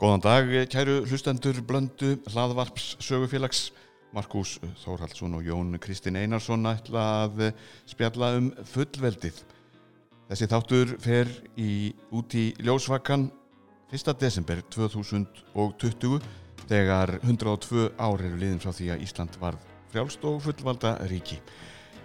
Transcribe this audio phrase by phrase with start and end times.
[0.00, 3.66] Góðan dag, kæru hlustendur blöndu hlaðvarps sögufélags
[4.16, 7.42] Markus Þórhaldsson og Jón Kristinn Einarsson ætla að
[7.84, 9.42] spjalla um fullveldið.
[10.30, 11.28] Þessi þáttur fer
[11.60, 13.28] í, út í ljósvakan
[13.92, 14.16] 1.
[14.24, 16.16] desember 2020
[16.64, 21.42] þegar 102 ár eru liðin frá því að Ísland varð frjálst og fullvalda ríki.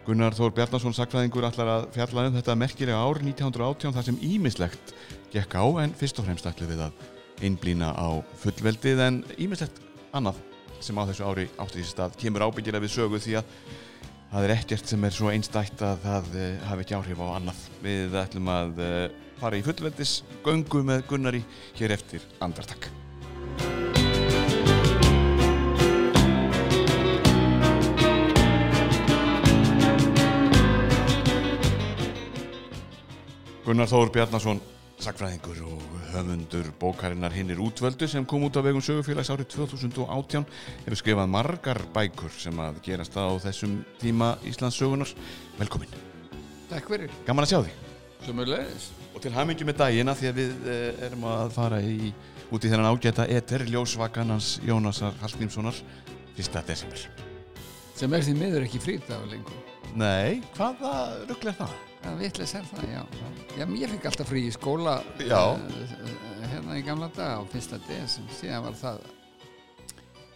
[0.04, 4.98] Gunnar Þór Bjarnason sakfræðingur ætlar að fjalla um þetta merkilega ár 1918 þar sem ímislegt
[5.32, 7.06] gekk á en fyrst og fremst ætlu við að
[7.44, 8.08] einblýna á
[8.42, 9.82] fullveldið en ímislegt
[10.16, 10.40] annað
[10.84, 13.54] sem á þessu ári átti þessi stað kemur ábyggilega við sögu því að
[14.32, 17.64] það er ekkert sem er svo einstætt að það uh, hafi ekki áhrif á annað.
[17.84, 19.00] Við ætlum að uh,
[19.40, 21.42] fara í fullveldis göngu með Gunnari
[21.80, 22.90] hér eftir andartak.
[33.66, 34.60] Gunnar Þór Bjarnason
[35.06, 40.46] sakfræðingur og höfundur bókarinnar hinnir útvöldu sem kom út á vegum sögufélags árið 2018
[40.86, 45.12] hefur skrifað margar bækur sem að gerast á þessum tíma Íslands sögunar
[45.60, 45.94] velkomin,
[46.72, 47.76] Takk fyrir, gaman að sjá því
[48.26, 52.12] sömulegis og til hamingi með dagina því að við eh, erum að fara í,
[52.50, 55.78] út í þennan ágæta eter ljósvakanans Jónasar Hallgrímssonar
[56.36, 56.58] 1.
[56.68, 57.06] desember.
[57.96, 59.62] Sem er því miður ekki frýtaðu lengur.
[59.96, 60.96] Nei, hvaða
[61.30, 61.76] ruggl er það?
[62.06, 63.02] Það vitleis er það, já.
[63.58, 68.28] Já, ég fikk alltaf frí í skóla eh, hérna í gamla daga á fyrsta desem
[68.38, 69.00] síðan var það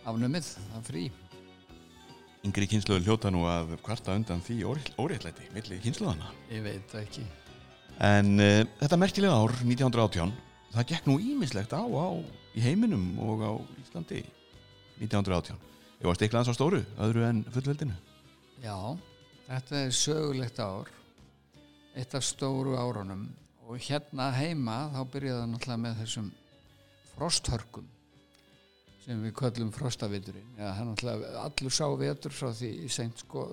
[0.09, 1.03] afnumið, það frí.
[2.47, 4.57] Yngri kynsluður hljóta nú að kvarta undan því
[4.97, 7.27] óréttlæti milli kynsluðana Ég veit ekki.
[8.01, 10.35] En uh, þetta merkilega ár, 1918,
[10.73, 12.07] það gekk nú ímislegt á, á
[12.57, 13.51] í heiminum og á
[13.83, 14.23] Íslandi.
[15.03, 15.59] 1918.
[15.99, 17.93] Ég var stiklað hans á stóru, öðru en fullveldinu.
[18.63, 18.75] Já,
[19.51, 20.89] þetta er sögulegt ár
[21.95, 23.27] eitt af stóru árunum.
[23.69, 26.29] Og hérna heima þá byrjaði það náttúrulega með þessum
[27.13, 27.87] frosthörkum
[29.03, 33.47] sem við köllum frostaviturinn það er náttúrulega allur sá vetur frá því í seint sko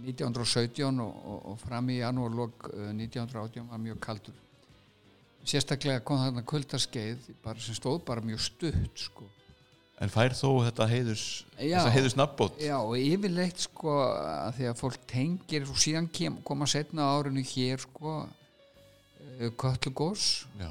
[0.00, 4.38] 1917 og, og, og fram í janúarlok eh, 1918 var mjög kaldur.
[5.40, 9.26] Sérstaklega kom þarna kuldaskeið bara sem stóð bara mjög stutt sko
[10.00, 12.60] En fær þó þetta þessa heiðus nafnbót?
[12.64, 17.44] Já, og yfirleitt sko að því að fólk tengir og síðan kem, koma setna árinu
[17.44, 20.70] hér sko eh, Kötlugós Já.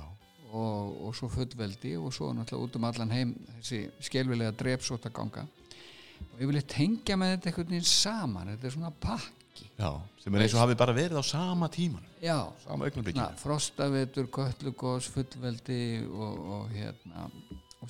[0.50, 5.46] og, og svo fullveldi og svo náttúrulega út um allan heim þessi skelvilega drepsóta ganga
[5.46, 9.70] og yfirleitt tengja með þetta einhvern veginn saman, þetta er svona pakki.
[9.78, 9.90] Já,
[10.24, 15.10] sem er eins og hafi bara verið á sama tíman, Já, sama na, frostavetur, Kötlugós,
[15.14, 17.28] fullveldi og, og hérna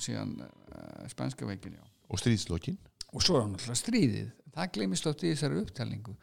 [0.02, 1.86] síðan uh, spænska veikin já.
[2.10, 2.78] Og stríðslokkin.
[3.14, 4.28] og svo náttúrulega stríðið.
[4.54, 6.14] Það gleymist átt í þessari upptalningu.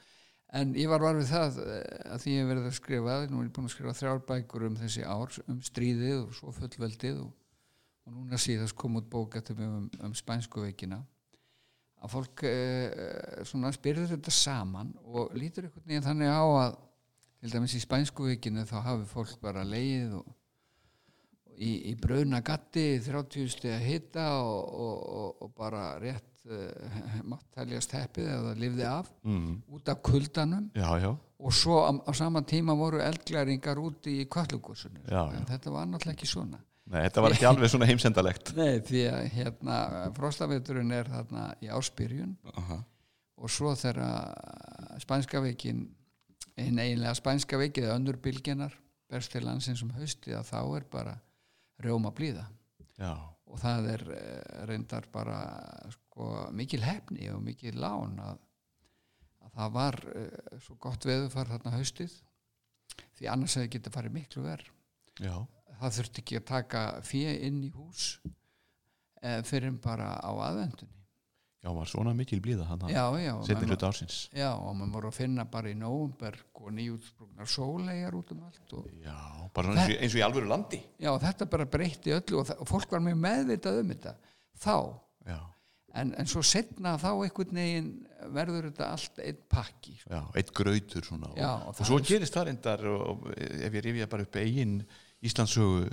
[0.56, 3.40] En ég var var við það eh, að því ég hef verið að skrifa nú
[3.40, 7.18] er ég búin að skrifa þrjár bækur um þessi ár um stríðið og svo fullveldið
[7.24, 7.32] og,
[8.06, 11.00] og núna síðast kom út bók eftir mig um, um spænsku veikina.
[11.98, 16.78] Að fólk eh, svona spyrður þetta saman og lítur einhvern veginn þannig á að
[17.40, 20.30] til dæmis í spænsku veikinu þá hafi fólk bara leið og
[21.58, 27.46] í, í brauna gatti 30 steg að hitta og, og, og, bara rétt uh, mátt
[27.56, 29.62] teljast heppið eða lifði af Mm.
[29.72, 34.26] út af kuldanum Já, já, og svo á, á sama tíma voru eldglæringar úti í
[34.26, 35.22] já.
[35.34, 38.52] en þetta var náttúrulega ekki svona Nei, þetta var ekki alveg svona heimsendalegt.
[38.54, 39.76] Nei, því að hérna
[40.14, 42.76] frostaveturinn er þarna í áspyrjun Aha.
[43.42, 45.88] og svo þegar spænska veikin
[46.56, 48.76] hinn eiginlega spænska veikið önnur bylginar
[49.10, 51.16] berst til landsins um haustið að þá er bara
[51.84, 52.46] rjóma blíða.
[52.96, 53.12] Já,
[53.46, 55.40] og það er eh, reyndar bara
[55.94, 58.40] sko, mikil hefni og mikil lán að,
[59.44, 62.16] að það var uh, svo gott veðufar þarna haustið
[63.18, 64.72] því annars hefði getið farið miklu verð
[65.22, 65.36] já,
[65.80, 71.05] það þurfti ekki að taka fjö inn í hús uh, fyrir bara á aðvendunni
[71.64, 74.28] já, var svona mikil blíða hann já, já, setni hluta ársins.
[74.32, 78.72] já, og maður voru að finna bara í nóumberg og nýjútsprungnar sólegar út um allt
[78.78, 79.16] og Já,
[79.54, 80.80] bara eins og, eins og í alvöru landi.
[81.00, 84.14] já, þetta bara breytti öllu og, og fólk var mjög meðvitað um þetta
[84.62, 84.76] þá
[85.96, 87.86] en, en svo setna þá einhvern veginn
[88.36, 90.10] verður þetta allt einn pakki sko.
[90.12, 91.30] já, eitt grautur svona.
[91.38, 92.82] Já, og, og svo er- gerist það reyndar
[93.38, 94.74] ef ég rifja bara upp eigin
[95.24, 95.86] Íslandssögu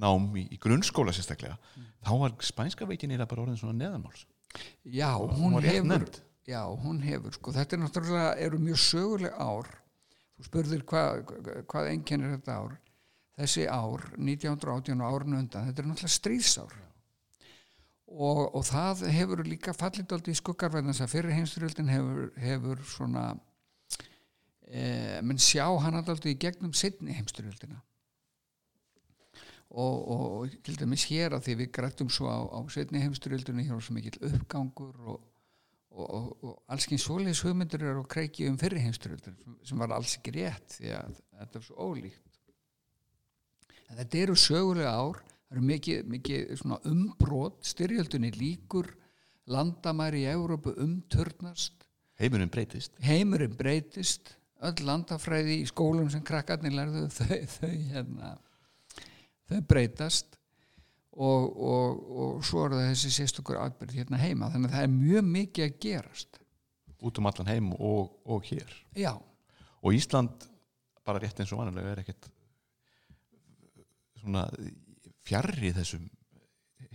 [0.00, 1.58] nám í, í grunnskóla sérstaklega,
[2.06, 4.24] þá var spænska veikin eða bara orðin svona neðanmáls.
[4.84, 6.08] Já, hún hún hefur
[6.48, 9.68] já, hún hefur, sko, þetta er náttúrulega eru mjög söguleg ár.
[10.38, 11.32] Þú spurðir hvað
[11.68, 12.76] hvað einkennir þetta ár.
[13.38, 16.78] Þessi ár, 1918 og árun undan þetta er náttúrulega stríðsár.
[18.08, 22.80] Og, og það hefur líka fallit aldrei í skuggarverðin þess að fyrir heimstyrjöldin hefur, hefur
[22.88, 23.24] svona
[24.64, 27.82] e, menn sjá hann aldrei í gegnum setni heimstyrjöldina
[29.68, 33.66] og, og, og til dæmis hér að því við grættum svo á, á setni heimsturöldunni
[33.66, 35.18] hér var svo mikill uppgangur og,
[35.92, 39.36] og, og allskinn svoleiðis hugmyndur eru á kreiki um fyrri heimsturöldur
[39.68, 42.24] sem var alls ekki rétt því að þetta er svo ólíkt.
[43.88, 48.90] En þetta eru sögulega ár það eru mikið, mikið umbrot styrjöldunni líkur
[49.48, 51.86] landamæri í Európu umturnast.
[52.20, 52.96] Heimurinn breytist.
[53.00, 54.34] Heimurinn breytist
[54.66, 58.32] öll landafræði í skólum sem krakkarnir lærðu þau, þau, hérna,
[59.48, 60.36] þau breytast
[61.18, 64.50] og, og, og svo er það þessi sérstokur atbyrð hérna heima.
[64.52, 66.40] Þannig að það er mjög mikið að gerast.
[66.98, 68.74] Út um allan heim og, og hér.
[68.98, 69.14] Já.
[69.82, 70.48] Og Ísland
[71.06, 72.28] bara rétt eins og vanalega er ekkert
[74.18, 74.44] svona
[75.26, 76.04] fjarrri þessum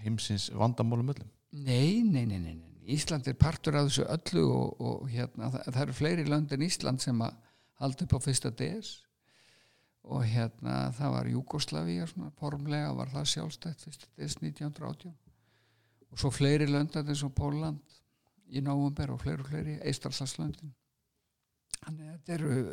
[0.03, 1.31] heimsins vandamálum öllum.
[1.53, 2.69] Nei, nei, nei, nei, nei.
[2.93, 6.65] Ísland er partur af þessu öllu og, og hérna, það, það eru fleiri lönd en
[6.65, 7.37] Ísland sem að
[7.79, 8.97] halda upp á fyrsta DS
[10.03, 12.07] og hérna það var Júkoslavíja
[12.39, 15.13] formlega var það sjálfstætt fyrsta DS 1918
[16.11, 17.99] og svo fleiri lönd eins og Póland
[18.53, 20.73] í Nóvumber og fleiri og fleiri Eistarsalslöndin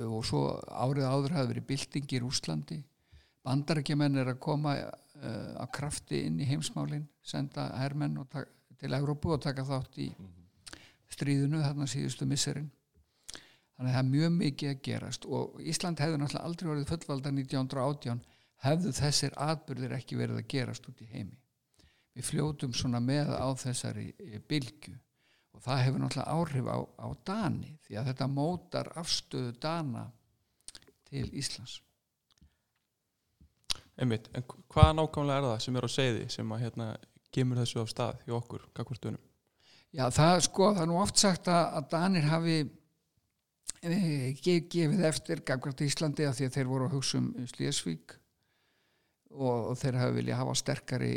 [0.06, 2.81] og svo árið áður hafi verið bilding í Rúslandi
[3.47, 8.19] bandarækjumenn er að koma uh, að krafti inn í heimsmálin senda hermenn
[8.81, 10.11] til Európu og taka þátt í
[11.11, 12.71] stríðinu þarna síðustu misserinn
[13.81, 17.31] þannig að það er mjög mikið að gerast og Ísland hefði náttúrulega aldrei verið fullvalda
[17.32, 18.19] 1918
[18.61, 21.38] hefðu þessir atbyrðir ekki verið að gerast út í heimi
[22.12, 24.93] við fljótum svona með á þessari eh, bylgu
[25.56, 30.05] og það hefur náttúrulega áhrif á, á Dani því að þetta mótar afstöðu Dana
[31.09, 31.79] til Íslands
[34.00, 36.91] Einmitt, en hvað nákvæmlega er það sem er á segði sem að hérna
[37.32, 39.25] gemur þessu á stað hjá okkur, hvað hvort unum?
[39.91, 42.55] Já, það sko, það er nú oft sagt að, að Danir hafi
[43.81, 48.17] gefið eftir gagvart Íslandi að því að þeir voru að hugsa um Slíasvík
[49.31, 51.15] og þeir hafi viljað hafa sterkari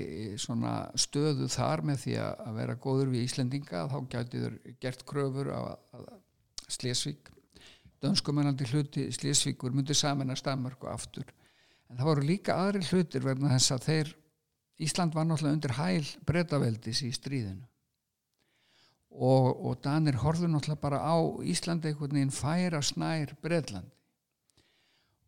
[1.02, 5.62] stöðu þar með því að vera góður við Íslendinga þá gæti þeir gert kröfur á
[6.70, 7.34] Slíasvík
[8.04, 11.28] dönskumennandi hluti Slíasvíkur myndi saman að Stamörk og aftur.
[11.90, 14.16] En það voru líka aðri hlutir verðan þess að þeir
[14.84, 17.68] Ísland var náttúrulega undir hæl breytaveldis í stríðinu
[19.14, 21.16] og, og Danir horfðu náttúrulega bara á
[21.46, 23.90] Íslandi einhvern veginn færa snær Breitland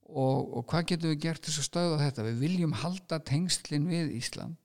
[0.06, 2.26] og, og hvað getum við gert þess að stöða þetta?
[2.28, 4.58] Við viljum halda tengslinn við Ísland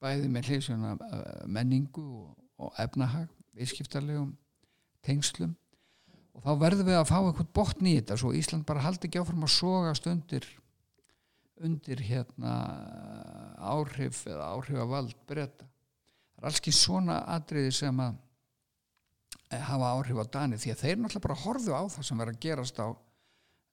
[0.00, 1.00] bæði með uh,
[1.46, 4.32] menningu og, og efnahag viðskiptarlegum
[5.04, 5.52] tengslum.
[6.36, 9.20] Og þá verðum við að fá eitthvað botn í þetta svo Ísland bara haldi ekki
[9.20, 10.46] áfram að sogast undir
[11.60, 12.54] undir hérna
[13.60, 18.16] áhrif eða áhrifavald breyta það er alls ekki svona atriði sem að
[19.50, 22.44] hafa áhrif á Dani því að þeir náttúrulega bara horfu á það sem verður að
[22.44, 22.88] gerast á,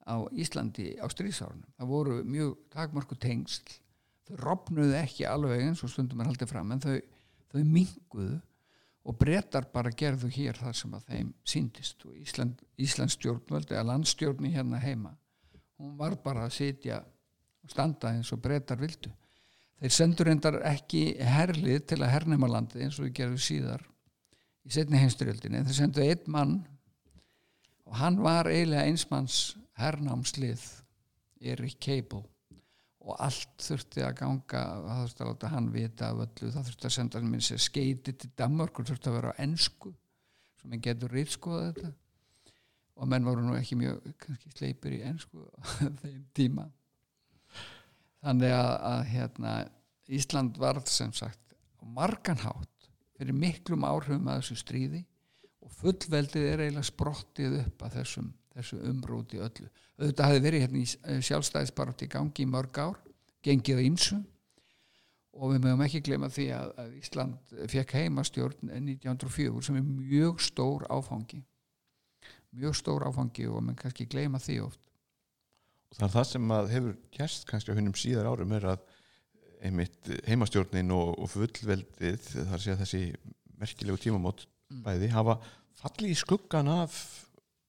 [0.07, 1.69] á Íslandi á stríðsárunum.
[1.77, 3.77] Það voru mjög takmörku tengsl,
[4.27, 6.97] þau robnuðu ekki alveg eins og stundum er haldið fram en þau,
[7.53, 8.39] þau minguðu
[9.07, 13.85] og brettar bara gerðu hér þar sem að þeim síndist og Ísland, Íslands stjórnvöld eða
[13.93, 15.13] landstjórni hérna heima
[15.77, 17.01] hún var bara að sitja
[17.63, 19.11] og standa eins og brettar vildu.
[19.77, 23.83] Þeir sendur endar ekki herlið til að hernema landi eins og við gerðum síðar
[24.67, 26.57] í setni heimstyrjöldinni þeir sendu einn mann
[27.87, 30.63] og hann var eiginlega einsmanns hernámslið
[31.41, 32.25] Erik Cable.
[33.07, 36.89] Og allt þurfti að ganga það þurfti að láta hann vita af öllu það þurfti
[36.89, 39.93] að senda hann minn sér skeiti til Danmark og þurfti að vera á ennsku
[40.59, 41.93] sem hann getur rýtskoða þetta.
[42.97, 45.45] Og menn voru nú ekki mjög kannski sleipir í ennsku
[46.01, 46.67] þeim tíma.
[48.25, 49.53] Þannig að, að hérna,
[50.17, 51.55] Ísland varð sem sagt
[51.95, 52.76] marganhátt
[53.17, 55.03] fyrir miklum áhrifum að þessu stríði
[55.65, 59.69] og fullveldið er eiginlega sprottið upp að þessum, þessum umrúti öllu.
[59.97, 62.99] Þetta hafi verið hérna í eh, sjálfstæðisbarátt í gangi í mörg ár,
[63.45, 64.19] gengið á ýmsu
[65.37, 70.41] og við mögum ekki glema því að, að Ísland fekk heimastjórn 1904 sem er mjög
[70.43, 71.43] stór áfangi
[72.57, 74.81] mjög stór áfangi og mann kannski gleyma því oft
[75.91, 78.96] og það er það sem hefur gæst kannski á húnum síðar árum er að
[79.65, 83.01] einmitt heimastjórnin og, og fullveldið þar sé að þessi
[83.57, 84.83] merkilegu tímamót mm.
[84.85, 85.37] bæði hafa
[85.77, 86.97] fallið í skuggan af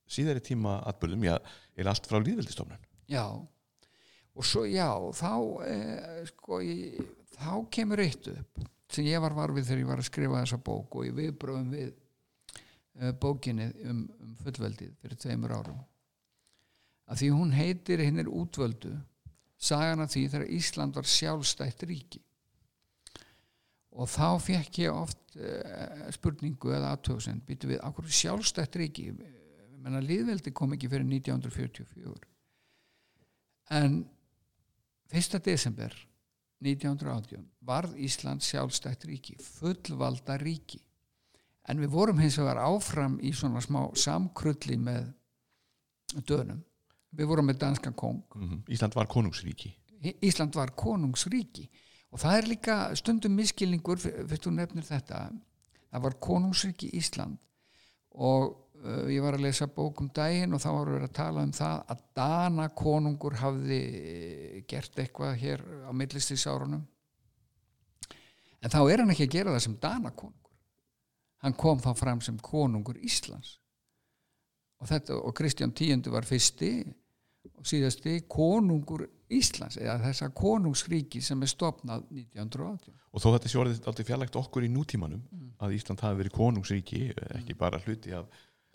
[0.08, 1.36] síðari tíma atbyrðum, já,
[1.76, 2.80] er allt frá líðveldistofnun.
[3.08, 5.32] Já, og svo já, þá
[5.68, 6.98] eh, sko, ég,
[7.36, 10.96] þá kemur eitt upp sem ég var varfið þegar ég var að skrifa þessa bók
[10.96, 15.80] og ég viðbröðum við eh, bókinni um, um fullveldið fyrir tveimur árum
[17.08, 18.94] að því hún heitir hinn er útvöldu
[19.58, 22.22] sagan af því þegar Ísland var sjálfstætt ríki.
[23.98, 29.10] Og þá fekk ég oft uh, spurningu eða aðtöðsend býtu við okkur sjálfstætt ríki?
[29.78, 32.28] Menna liðveldi kom ekki fyrir 1944
[33.68, 34.08] en
[35.12, 35.40] 1.
[35.44, 35.92] desember
[36.64, 40.80] 1918 varð Ísland sjálfstætt ríki fullvalda ríki.
[41.68, 45.10] En við vorum hins vegar áfram í svona smá samkrulli með
[46.26, 46.64] dönum
[47.16, 48.62] við vorum með danska kong Mhm.
[48.68, 49.74] Ísland var konungsríki.
[50.22, 51.68] Ísland var konungsríki.
[52.12, 55.30] Og það er líka stundum miskilningur fyrst þú nefnir þetta
[55.92, 57.38] það var konungsríki Ísland.
[58.14, 61.42] Og uh, ég var að lesa bók um daginn og þá var verið að tala
[61.42, 66.86] um það að Dana konungur hafði eh, gert eitthvað hér á millistísárunum
[68.62, 70.54] en þá er hann ekki að gera það sem Dana konungur.
[71.44, 73.58] Hann kom þá fram sem konungur Íslands
[74.78, 76.72] og, þetta, og Kristján Tíundu var fyrsti
[77.58, 83.88] og síðasti konungur Íslands eða þessa konungsríki sem er stopnað 1918 og þó þetta orðið
[83.90, 85.22] aldrei fjarlægt okkur í nútímanum
[85.60, 87.02] að Ísland hafi verið konungsríki
[87.36, 88.28] ekki bara hluti af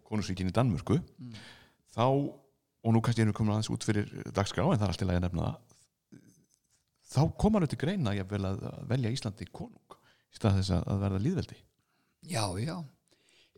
[0.07, 0.99] konungsríkin í Danmörku
[1.93, 5.13] þá, og nú kannski erum við komin aðeins út fyrir dagskrá en það er alltaf
[5.13, 5.51] að nefna
[7.13, 8.35] þá kom hann til greina að
[8.89, 9.97] velja Íslandi konung
[10.33, 11.61] í stað þess að verða líðveldi
[12.23, 12.77] Já, já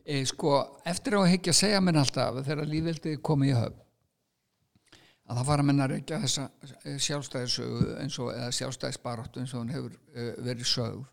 [0.06, 0.54] e, sko,
[0.86, 3.82] eftir á að hekja segja mér alltaf þegar lífveldið komið í höfn
[5.26, 6.44] að það fara að reykja þessa
[6.84, 11.04] eh, sjálfstæðisögu eins og eða sjálfstæðisbaráttu eins og hún hefur uh, verið sögð.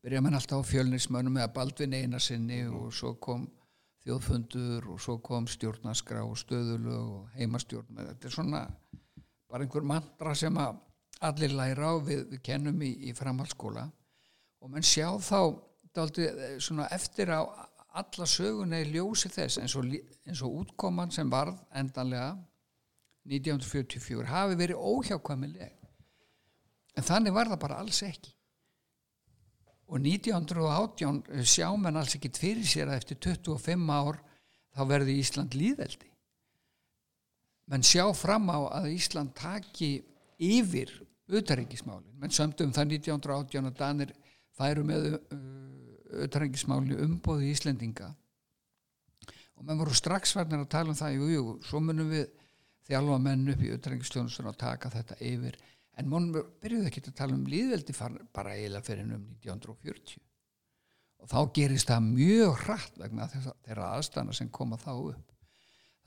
[0.00, 3.46] Byrja menn alltaf á fjölnismönnum eða Baldvin eina sinni og svo kom
[4.02, 8.00] þjóðfundur og svo kom stjórnaskrá og stöðulög og heimastjórn.
[8.00, 8.62] Þetta er svona
[9.50, 10.80] bara einhver mantra sem að
[11.28, 13.84] allir læra á við, við kennum í, í framhaldsskóla.
[14.64, 15.40] Og menn sjá þá
[16.00, 17.44] eh, svona eftir á
[17.98, 19.88] alla söguna í ljósi þess eins og,
[20.26, 22.36] eins og útkoman sem varð endanlega
[23.30, 25.74] 1944 hafi verið óhjákvæmileg.
[26.96, 28.32] En þannig var það bara alls ekki.
[29.90, 34.20] Og 1918 sjá menn alls ekki fyrir sér að eftir 25 ár
[34.76, 36.10] þá verði Ísland líðeldi
[37.70, 40.00] menn sjá fram á að Ísland taki
[40.42, 40.90] yfir
[41.30, 44.14] utarengismálin menn sömdu um það 1918 að Danir
[44.58, 45.06] færu með
[46.26, 48.10] utarengismálin umbóði Íslendinga.
[49.58, 52.30] Og menn voru strax farnir að tala um það jú, jú, svo munum við
[52.88, 55.58] þjálfa menn upp í utarengisstjónustunum að taka þetta yfir.
[56.00, 57.94] En mánum byrjuðu ekki að tala um líðveldi
[58.32, 60.20] bara eiginlega fyrir um 1940
[61.20, 65.26] og þá gerist það mjög hratt vegna þeirra aðstæðna sem koma þá upp.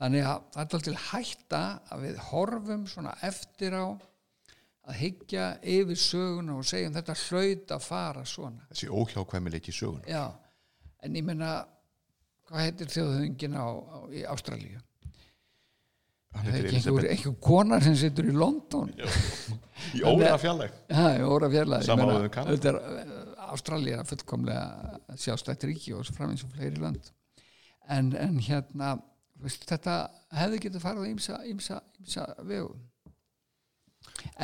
[0.02, 1.60] Þannig að það er til hætta
[1.94, 3.86] að við horfum svona eftir á
[4.84, 8.66] að hyggja yfir söguna og segjum þetta hlaut að fara svona.
[8.72, 10.24] Þessi óhjákvæmileiki í sögun já,
[11.04, 11.52] en ég meina
[12.48, 14.82] hvað heitir þjóðhöngin á, á, í Ástralíu?
[16.34, 18.90] Það er ekki einhver, einhver konar sem situr í London.
[19.94, 22.56] Í óra fjarlægt Já, í óra fjarlæði Sama Ég á meina, við Kanada.
[22.56, 27.12] Þetta er er fullkomlega sjálfstætt ríki og framins og fleiri land
[27.88, 28.96] en, en hérna
[29.42, 29.96] veist, þetta
[30.34, 32.72] hefði getið farið á ýmsa, ýmsa, ýmsa vegu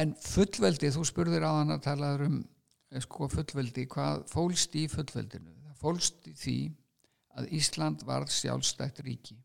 [0.03, 2.41] en fullveldi þú spurðir á hann að tala um
[2.91, 5.55] eh, sko fullveldi, hvað fólst í fullveldinu?
[5.69, 6.57] Það fólst í því
[7.39, 9.37] að Ísland varð sjálfstætt ríki.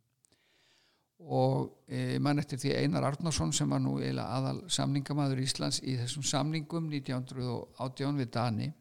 [1.25, 5.95] Og e, mann eftir því Einar Arnarsson sem var nú eiginlega aðal samningamæður Íslands í
[6.01, 8.73] þessum samningum 1918 við Dani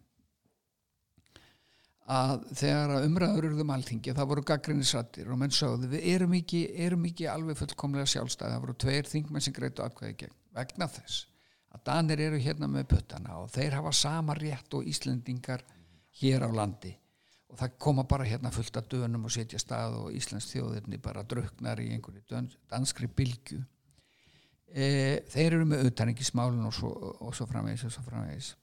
[2.05, 6.67] að þegar að umræður urðum alþingi það voru gaggrinnisrættir og menn sögðu við erum ekki,
[6.85, 11.23] erum ekki alveg fullkomlega sjálfstæði það voru tveir þingmenn sem greitu atkvæði gegn vegna þess
[11.75, 15.65] að Danir eru hérna með puttana og þeir hafa sama rétt og Íslendingar
[16.21, 16.95] hér á landi.
[17.51, 21.23] Og það koma bara hérna fullt af dönum og setja stað og Íslands þjóðirni bara
[21.23, 23.61] druknar í einhverju danskri bylgju.
[24.75, 24.87] E,
[25.31, 26.81] þeir eru með utanengismálun og
[27.23, 28.55] og svo framvegis og svo framvegis.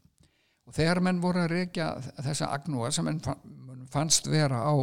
[0.67, 3.21] Og þegar menn voru að reykja þessa agnúa sem menn
[3.91, 4.75] fannst vera á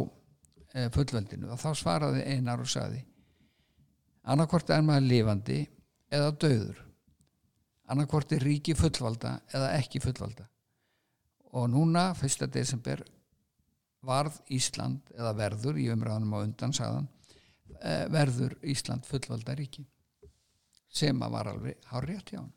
[0.73, 3.03] e, fullveldinu þá svaraði einar og saði
[4.29, 5.59] annarkvort er maður lifandi
[6.13, 6.81] eða döður
[7.89, 10.45] annarkvort er ríki fullvalda eða ekki fullvalda
[11.57, 12.45] og núna, 1.
[12.53, 13.01] desember
[14.05, 17.09] varð Ísland eða verður í umræðanum á undan sagðan
[17.81, 19.85] eh, verður Ísland fullvalda ríki
[20.89, 22.53] sem að var alveg hár rétt hjá hann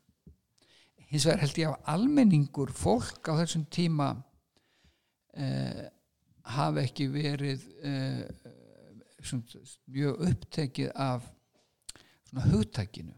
[1.09, 4.13] hins vegar held ég að almenningur fólk á þessum tíma
[5.37, 5.85] eh,
[6.55, 8.23] hafi ekki verið eh,
[9.23, 11.27] svona, mjög upptekið af
[12.33, 13.13] hugtækinu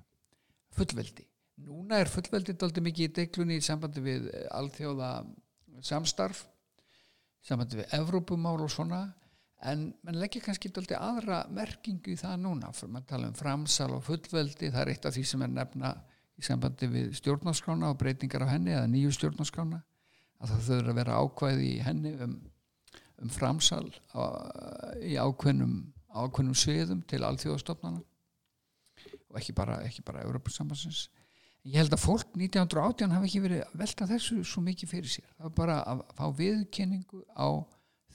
[0.75, 1.23] fullveldi
[1.63, 5.11] núna er fullveldi dálítið mikið í deglunni í sambandi við eh, alþjóða
[5.85, 6.45] samstarf
[7.45, 9.05] sambandi við Evrópumál og svona
[9.65, 12.71] en mann leggja kannski dálítið aðra merkingu í það núna.
[12.75, 15.93] Fyrir maður tala um framsal og fullveldi það er eitt af því sem er nefna
[16.35, 19.81] í sambandi við stjórnarskrána og breytingar á henni eða nýju stjórnarskrána
[20.43, 22.33] að það þurfa að vera ákvæði í henni um,
[23.23, 24.23] um framsal á,
[24.99, 25.77] í ákveðnum
[26.15, 28.01] ákveðnum sviðum til alþjóðastofnana
[29.31, 31.07] og ekki bara, bara Evrópusambansins
[31.65, 35.27] ég held að fólk 1918 hafi ekki verið að velta þessu svo mikið fyrir sér
[35.31, 37.47] það var bara að fá viðkenningu á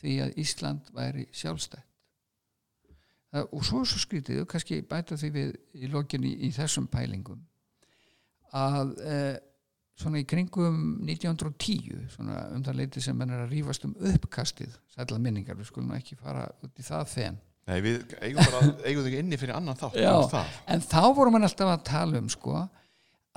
[0.00, 1.86] því að Ísland væri sjálfstætt
[3.34, 7.42] það, og svo svo skrítið og kannski bæta því við í lokinni í þessum pælingum
[8.56, 9.36] að eh,
[10.00, 14.72] svona í kringum 1910 svona um það leiti sem menn er að rífast um uppkastið
[14.94, 17.40] sætla minningar, við skulum ekki fara út í það þenn
[17.70, 20.14] Nei, við eigum bara, eigum þig inni fyrir annan þátt Já.
[20.16, 20.54] um.
[20.72, 22.62] En þá vorum við alltaf að tala um sko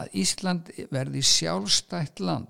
[0.02, 2.50] að Ísland verði sjálfstætt land.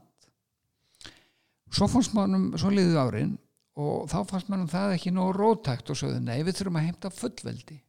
[1.74, 3.34] Svo fannst mannum, svo liðu árin
[3.80, 7.14] og þá fannst mannum það ekki nóg rótækt og sögðu nei við þurfum að heimta
[7.14, 7.80] fullveldi.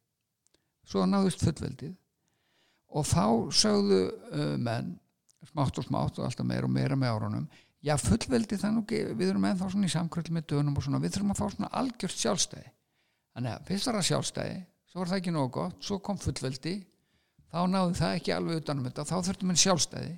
[0.85, 1.93] Svo náðust fullveldið
[2.95, 4.95] og þá sögðu uh, menn
[5.45, 7.45] smátt og smátt og alltaf meira og meira með árunum
[7.85, 11.33] já fullveldi þannig við erum ennþá svona í samkvöld með dönum og svona við þurfum
[11.35, 12.71] að fá svona algjört sjálfstæði
[13.35, 14.55] þannig að fyrst var það sjálfstæði
[14.89, 16.75] svo var það ekki nógu gott, svo kom fullveldi
[17.55, 19.07] þá náðu það ekki alveg utanum þetta.
[19.07, 20.13] Þá þurftum enn sjálfstæði.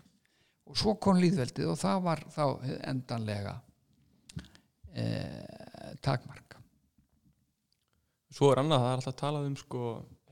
[0.68, 2.44] Og svo kom líðveldið og það var þá
[2.90, 3.54] endanlega
[4.98, 6.58] eh, takmark.
[8.34, 9.84] Svo er annað, það er alltaf talað um sko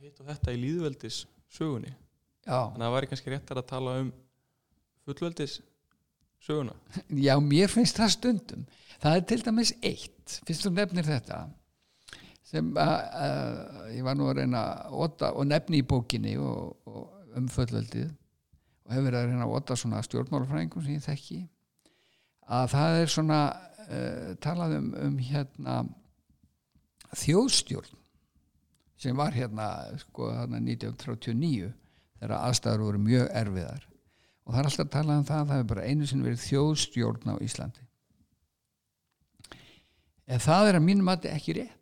[0.06, 3.94] hitt og þetta í líðveldis sögunni já, þannig að það væri kannski réttar að tala
[4.04, 4.10] um
[5.06, 5.56] fullveldis
[6.46, 6.76] söguna
[7.28, 8.66] já, mér finnst það stundum.
[9.02, 11.40] Það er til dæmis eitt fyrst þú nefnir þetta
[12.46, 12.94] sem að,
[13.96, 14.62] ég var nú að reyna
[14.94, 18.10] óta og nefni í bókinni og, og um fullveldið
[18.86, 21.40] og hefur verið að reyna að óta svona stjórnmálafræðingum sem ég þekki
[22.46, 25.80] að það er svona uh, talað um, um hérna
[27.16, 28.02] þjóðstjórn
[29.02, 31.72] sem var hérna sko hérna 1939
[32.20, 33.88] þegar aðstæður voru mjög erfiðar.
[34.46, 37.34] Og það er alltaf talað um það að það hefur bara einu sinni verið þjóðstjórn
[37.34, 37.84] á Íslandi.
[40.26, 41.75] En það er að mínum að ekki rétt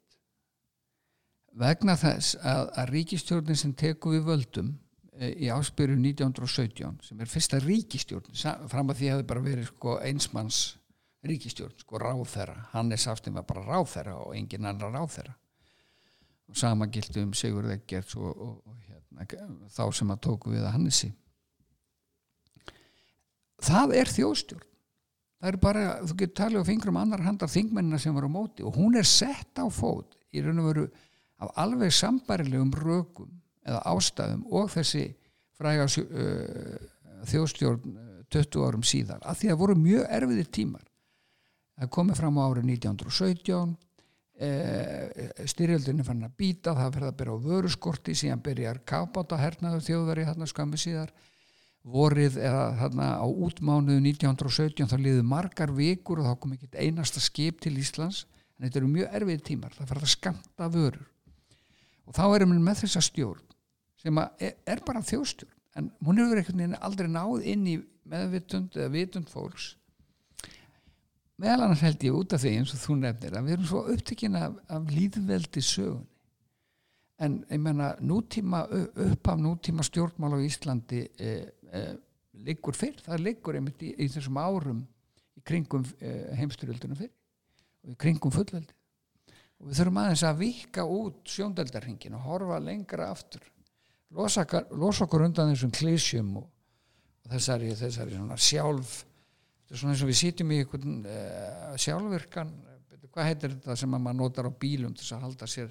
[1.60, 4.72] vegna þess að, að ríkistjórnin sem tekur við völdum
[5.14, 9.98] e, í áspyrju 1917 sem er fyrsta ríkistjórn fram að því hefði bara verið sko
[10.02, 10.64] einsmanns
[11.24, 12.68] ríkistjórn, sko ráðherra.
[12.74, 15.36] Hannes Hafstein var bara ráðherra og engin annar ráðherra.
[16.52, 20.66] Og sama gildi um Sigurð Eggerts og, og, og hérna, þá sem að tóku við
[20.66, 21.14] að Hannesi.
[23.64, 24.70] Það er þjóðstjórn.
[25.44, 28.64] Það er bara, þú getur talið á fingrum annar handar þingmennina sem var á móti
[28.64, 30.86] og hún er sett á fót í raun og veru
[31.44, 33.30] af alveg sambarilegum rökum
[33.64, 35.06] eða ástæðum og þessi
[35.60, 36.90] fræga uh,
[37.30, 40.86] þjóðstjórn uh, 20 árum síðar af því að voru mjög erfiðir tímar.
[41.78, 43.76] Það komið fram á árið 1917
[44.46, 49.86] eh, styrjöldinni fann að býta það verða að byrja á vöruskorti síðan byrjar kábáta hernaður
[49.88, 51.14] þjóðveri þarna skammi síðar.
[51.84, 57.20] Vorið eða þarna á útmánuðu 1917 þá liðu margar vikur og þá kom ekki einasta
[57.24, 58.24] skip til Íslands.
[58.58, 61.10] En þetta eru mjög erfið tímar það verða að skamta vörur
[62.08, 63.50] og þá erum við með þessa stjórn
[64.04, 65.52] sem er, er bara þjóðstjórn.
[65.80, 67.78] En hún hefur einhvern veginn aldrei náð inn í
[68.10, 69.72] meðvitund eða vitund fólks.
[71.42, 73.82] Meðal annars held ég út af því eins og þú nefnir að við erum svo
[73.94, 76.10] upptekinn af, af líðveldi sögunni.
[77.24, 81.34] En ég menna nútíma upp af nútíma stjórnmál á Íslandi e,
[81.72, 81.82] e,
[82.44, 84.82] liggur fyrr, það liggur einmitt í, í þessum árum
[85.38, 87.14] í kringum e, heimstyrjöldunum fyrr.
[87.86, 88.76] Og í kringum fullveldi
[89.60, 93.46] og við þurfum aðeins að vika út sjóndeldarhingin og horfa lengra aftur
[94.14, 96.48] losa, losa okkur undan þessum klísjum og,
[97.24, 101.74] og þessari, þessari svona sjálf þetta er svona eins og við sýtum í einhvern uh,
[101.82, 102.54] sjálfvirkan
[103.14, 105.70] hvað heitir þetta sem að maður notar á bílum til að halda sér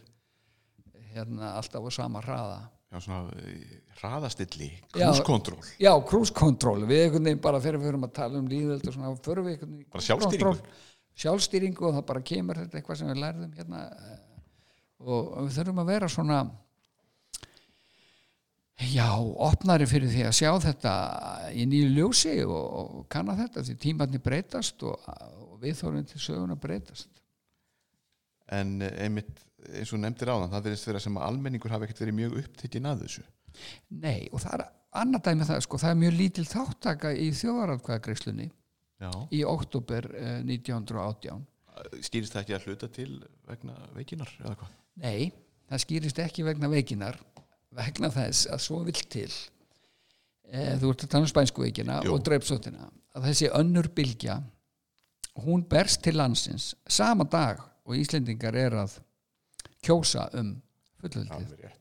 [1.13, 2.61] hérna alltaf á sama hraða
[2.93, 5.07] Já, svona eh, hraðastilli, Já.
[5.07, 5.63] krúskontról.
[5.81, 9.47] já, cruise control, við einhvern veginn bara höfum að tala um líðveld og svona, förum
[9.47, 10.73] við einhvern veginn Bara sjálfstýringu.
[11.19, 14.19] Sjálfstýringu og það bara kemur þetta eitthvað sem við lærðum hérna eh,
[15.03, 16.43] og við þurfum að vera svona
[18.93, 20.93] já, opnari fyrir því að sjá þetta
[21.53, 25.11] í nýju ljósi og, og kanna þetta því tímarnir breytast og,
[25.43, 27.11] og við þórum til söguna breytast
[28.53, 32.03] En eh, einmitt, eins og nefndir áðan, það verðist vera sem að almenningur hafi ekkert
[32.05, 33.25] verið mjög upptekinn að þessu.
[34.03, 34.65] Nei, og það er
[35.03, 38.49] annað dæmi það, sko, það er mjög lítil þáttaka í þjóðaratkvæðagreislunni
[39.03, 39.11] Já.
[39.35, 41.43] í oktober eh, 1918
[42.05, 43.11] Skýrist það ekki að hluta til
[43.49, 44.73] vegna veikinar eða hvað?
[45.03, 45.33] Nei,
[45.71, 47.19] það skýrist ekki vegna veikinar
[47.73, 49.31] vegna þess að svo vill til
[50.53, 52.13] e, þú ert að tala um spænsku veikina Jú.
[52.15, 54.37] og dreipsóttina að þessi önnur bylgja
[55.47, 58.99] hún berst til landsins sama dag og Íslendingar er að
[59.83, 60.55] kjósa um
[61.03, 61.73] fullöldið.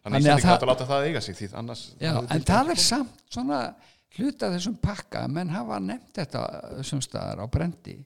[0.00, 1.82] Þannig að það það- að láta það eiga sig því annars...
[2.00, 3.58] Já, en það er samt svona
[4.18, 6.44] hluta þessum pakka menn hafa nefnt þetta
[6.86, 7.98] sem staðar á brendi.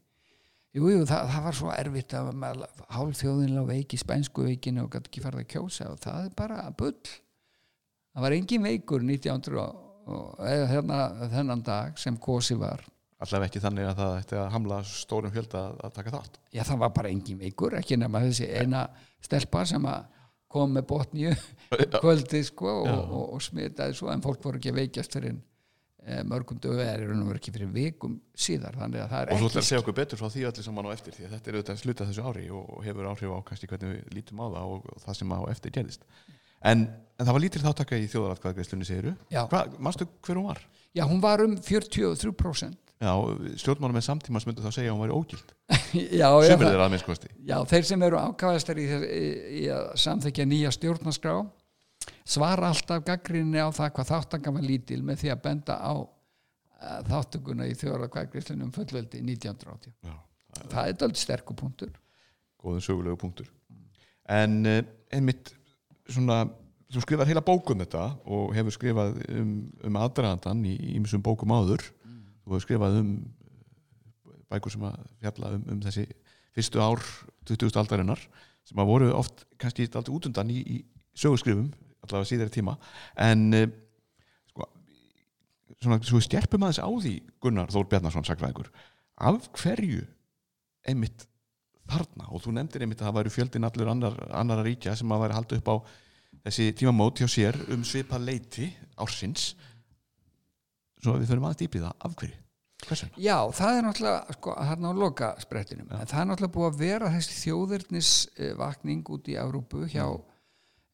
[0.74, 2.30] Jú, jú, það, það var svo erfitt að
[2.96, 7.12] hálfþjóðinlega veiki spænsku veikinu og gæti ekki farið að kjósa og það er bara bull.
[8.14, 9.04] Það var engin veikur
[10.04, 10.98] og eða hérna
[11.32, 12.82] þennan dag sem kosi var.
[13.24, 16.38] Allavega ekki þannig að það ætti að hamla stórum fjölda að, taka þátt.
[16.52, 18.84] Já það var bara engin veikur ekki nema þessi eina
[19.24, 20.10] stelpa sem að
[20.54, 21.32] kom með botnju
[22.02, 25.38] kvöldi sko og, og, og smitaði svo en fólk voru ekki veikjast fyrir
[26.28, 29.32] mörgum dögu eða er raun og veru ekki fyrir vikum síðar þannig að það er
[29.32, 31.26] og þú ætlar ekki að segja okkur betur frá því öllu saman á eftir því
[31.26, 34.42] að þetta er auðvitað sluta þessu ári og hefur áhrif á kannski hvernig við lítum
[34.44, 36.06] á það og, það sem á eftir gerðist.
[36.64, 36.86] En,
[37.18, 39.14] en það var lítil þáttaka í þjóðaratkvæðagreislunni segiru
[39.78, 40.62] manstu hver hún var?
[40.94, 43.10] já, hún var um 43% Já,
[43.60, 45.50] stjórnmálum með samtímas myndu þá segja hún væri ógild.
[46.20, 46.70] Já, já, það-
[47.44, 49.24] Já, þeir sem eru ákvæðastar í, í,
[49.60, 51.34] í að samþykja nýja stjórnarskrá
[52.24, 57.00] svara alltaf gaggrinni á það hvað þáttangan var lítil með því að benda á uh,
[57.10, 59.92] þáttökuna í þjóðarkvæðgrislunum fullveldi 1980.
[60.04, 60.14] Já,
[60.70, 61.92] Það er dálítið sterkur punktur.
[62.64, 63.50] góðum sögulegu punktur
[64.32, 64.80] en uh,
[65.12, 65.52] einmitt
[66.08, 66.44] svona
[66.94, 71.52] þú skrifar heila bók um þetta og hefur skrifað um, um aðdraðandan í ýmsum bókum
[71.52, 73.10] áður þú hefur skrifað um
[74.24, 76.06] uh, bækur sem að fjalla um, um þessi
[76.54, 77.02] fyrstu ár
[77.50, 77.74] 20.
[77.82, 78.20] aldarinnar
[78.64, 80.76] sem að voru oft kannski alltaf útundan í, í
[81.18, 81.68] sögurskrifum
[82.04, 82.76] allavega síðari tíma.
[83.26, 83.66] En uh,
[84.52, 84.68] sko,
[85.80, 87.14] svona, svo stjerpum aðeins á því
[87.44, 88.70] Gunnar Þór Bjarnason sagfræðingur
[89.14, 90.04] af hverju
[90.88, 91.26] einmitt
[91.90, 92.30] þarna?
[92.32, 95.38] Og þú nefndir einmitt að það væri fjöldin allur annar, annar ríkja sem að væri
[95.38, 95.76] haldið upp á
[96.44, 99.52] þessi tímamót hjá sér um svipa leiti ársins.
[101.02, 102.00] Svo við fyrir maður dýpið það.
[102.04, 102.40] Af hverju?
[102.84, 103.08] Hversu?
[103.16, 106.80] Já, það er náttúrulega sko, þarna á loka sprettinum en það er náttúrulega búið að
[106.82, 108.10] vera þessi þjóðirnis
[108.58, 110.04] vakning út í Evrópu hjá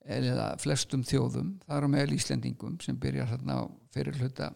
[0.06, 3.62] eða flestum þjóðum það er á meðal Íslendingum sem byrjar þarna á
[3.94, 4.52] fyrir hluta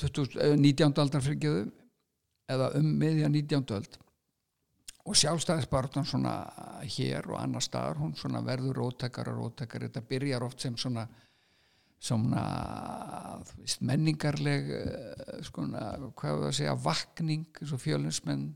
[0.00, 1.00] 20, eh, 19.
[1.02, 1.68] aldar fyrirgjöðu
[2.48, 3.76] eða um miðja 19.
[3.76, 3.98] öld
[5.04, 6.32] og sjálfstæðisbartan svona
[6.80, 11.04] hér og annar staðar hún svona verður róttakar og róttakar þetta byrjar oft sem svona
[12.04, 12.42] svona
[13.56, 18.48] veist, menningarleg eh, skona, hvað við að segja vakning og fjölinsmenn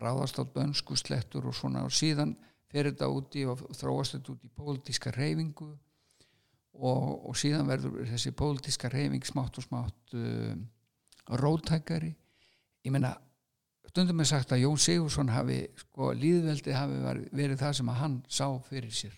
[0.00, 2.34] ráðast á bönsku slettur og svona og síðan
[2.70, 5.70] fer þetta úti og þróast þetta út í pólitíska reyfingu
[6.80, 10.54] og, og síðan verður þessi pólitíska reyfing smátt og smátt uh,
[11.40, 12.12] rótækari
[12.86, 13.16] ég meina
[13.90, 17.00] stundum er sagt að Jón Sigursson hafi sko líðveldi hafi
[17.34, 19.16] verið það sem að hann sá fyrir sér.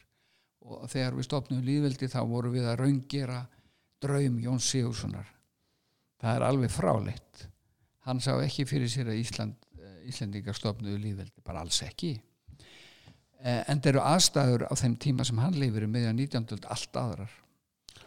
[0.62, 3.40] Og þegar við stopnum líðveldi þá vorum við að raungera
[4.02, 5.28] draum Jón Sigurssonar
[6.22, 7.46] það er alveg fráleitt.
[8.06, 12.14] Hann sá ekki fyrir sér að Ísland, eh, Íslendingar stopnuðu líðveldi bara alls ekki
[13.42, 16.46] en það eru aðstæður á þeim tíma sem hann lifir um meðan 19.
[16.56, 17.32] öld allt aðrar.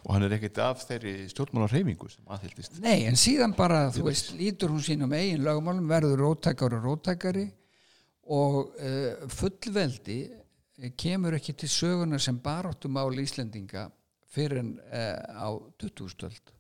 [0.05, 4.05] Og hann er ekkert af þeirri stjórnmálar reyfingu sem aðhyldist Nei, en síðan bara, þú
[4.07, 7.45] veist, lítur hún sínum eigin lögmálum, verður róttækari og róttækari
[8.35, 13.87] og uh, fullveldi eh, kemur ekki til söguna sem baráttumál Íslendinga
[14.35, 15.49] fyrir en uh, á
[15.81, 16.53] 2000-öld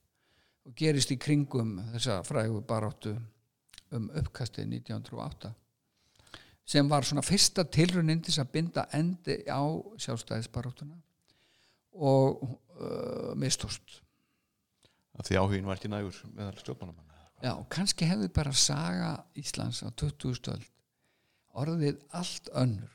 [0.65, 3.13] og gerist í kringum þessa frægu baráttu
[3.93, 5.53] um uppkastið 1908
[6.65, 9.61] sem var svona fyrsta tilraunin til að binda endi á
[10.01, 10.97] sjálfstæðisbaráttuna
[11.95, 14.01] og uh, mistóst
[15.15, 19.91] af því áhugin var ekki nægur meðal stjórnmálamanna Já, kannski hefði bara saga Íslands á
[19.91, 20.51] 20.
[20.55, 20.69] öld
[21.55, 22.91] orðið allt önnur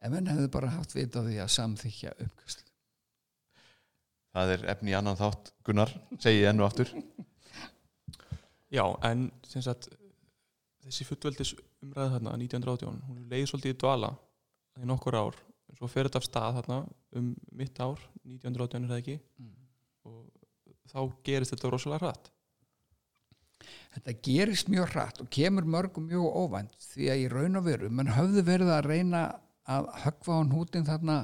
[0.00, 2.64] ef menn hefði bara haft vit á því að samþykja uppkast
[4.34, 6.90] það er efni í annan þátt Gunnar, segi ég ennu aftur.
[8.70, 9.90] Já, en sem sagt
[10.84, 11.52] þessi fullveldis
[11.84, 14.10] umræða þarna 1918, hún leiði svolítið í dvala
[14.80, 15.38] í nokkur ár,
[15.76, 16.78] svo fer þetta af stað þarna
[17.18, 19.16] um mitt ár 1918 er það ekki?
[20.08, 20.20] Og
[20.90, 22.30] þá gerist þetta rosalega hratt.
[23.94, 27.90] Þetta gerist mjög hratt og kemur mörgum mjög óvænt því að í raun og veru
[27.92, 29.24] menn höfðu verið að reyna
[29.70, 31.16] að höggva á hútin þarna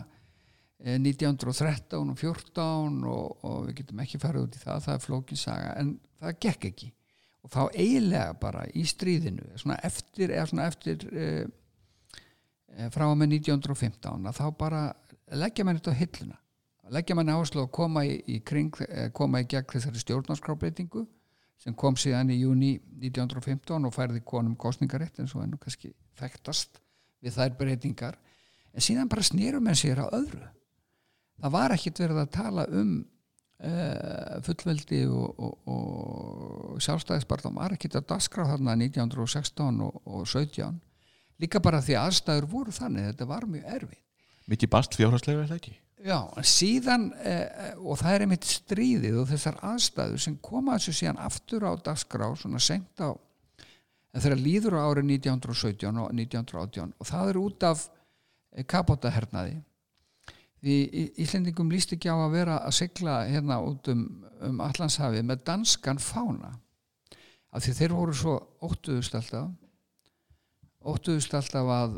[0.82, 5.04] eh, 1913 og 14 og, og við getum ekki farið út í það það er
[5.06, 6.90] flókin saga en það gekk ekki
[7.46, 11.44] og þá eiginlega bara í stríðinu svona eftir, svona eftir eh,
[12.90, 14.80] frá og með 1915 að þá bara
[15.30, 16.40] leggja mann þetta á hilluna.
[16.94, 21.06] Leggja mann áherslu að koma í, í kring eh, koma í gegn þessari stjórnarskrábreytingu
[21.62, 26.80] sem kom síðan í júni 1915 og færði konum kostningarétt eins og ennú kannski þekktast
[27.22, 28.18] við þær breytingar.
[28.74, 30.42] En síðan bara snýrum menn sér á öðru.
[31.40, 32.92] Það var ekkit verið að tala um
[34.46, 40.76] fullveldi og, og, og sjálfstæðisbarðum var ekkit að daskra þarna 1916 og, og 17
[41.40, 44.02] líka bara því að aðstæður voru þannig þetta var mjög erfið
[44.52, 45.74] mikið bast fjárhagslega er það ekki?
[46.06, 51.22] Já, síðan eh, og það er einmitt stríðið og þessar aðstæður sem koma þessu síðan
[51.24, 53.16] aftur á dagskrá, svona senkt á
[54.16, 57.86] þeirra líður á árið 1917 og 1918 og það er út af
[58.70, 59.56] kapótahernaði.
[59.56, 59.75] því Í-
[60.66, 64.07] Íslendingum líst ekki á að vera að sigla hérna út um,
[64.46, 66.57] um Allandshafið með danskan fána.
[67.55, 68.35] Af því þeir voru svo
[68.66, 69.52] óttuðust alltaf
[70.87, 71.94] óttuðust alltaf að,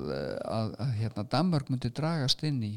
[0.48, 2.74] að, að hérna, Danmörk myndi dragast inn í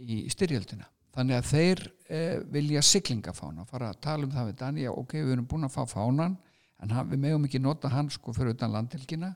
[0.00, 0.86] í styrjöldina.
[1.10, 5.32] Þannig að þeir eh, vilja siglingafána fara að tala um það við Dani ok, við
[5.34, 6.36] erum búin að fá fánan
[6.80, 9.34] en hann, við megum ekki nota hann sko fyrir utan landhelgina.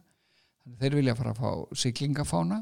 [0.62, 2.61] Þannig að þeir vilja fara að fá siglingafána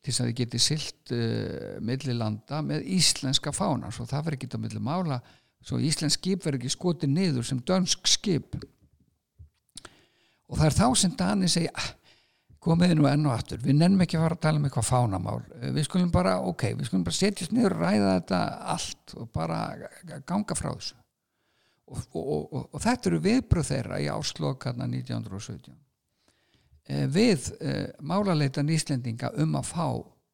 [0.00, 3.92] til þess að þið geti silt uh, milli landa með íslenska fána.
[3.92, 5.20] Svo það verður ekki á milli mála.
[5.60, 8.56] Svo íslensk skip verður ekki skotið niður sem dönsk skip.
[10.50, 11.90] Og það er þá sem Dani segja "Ah,
[12.60, 15.42] komið nú enn og aftur, við nennum ekki að fara að tala um eitthvað fánamál,
[15.60, 18.40] Eh, við skulum bara ok, við skulum bara setjast niður ræða þetta
[18.74, 19.58] allt og bara
[20.26, 20.96] ganga frá þessu.
[21.90, 25.78] Og, og, og, og, þetta eru viðbröð þeirra í áslokarna 1917 eh,
[26.90, 29.86] við eh, málaleitan Íslendinga um að fá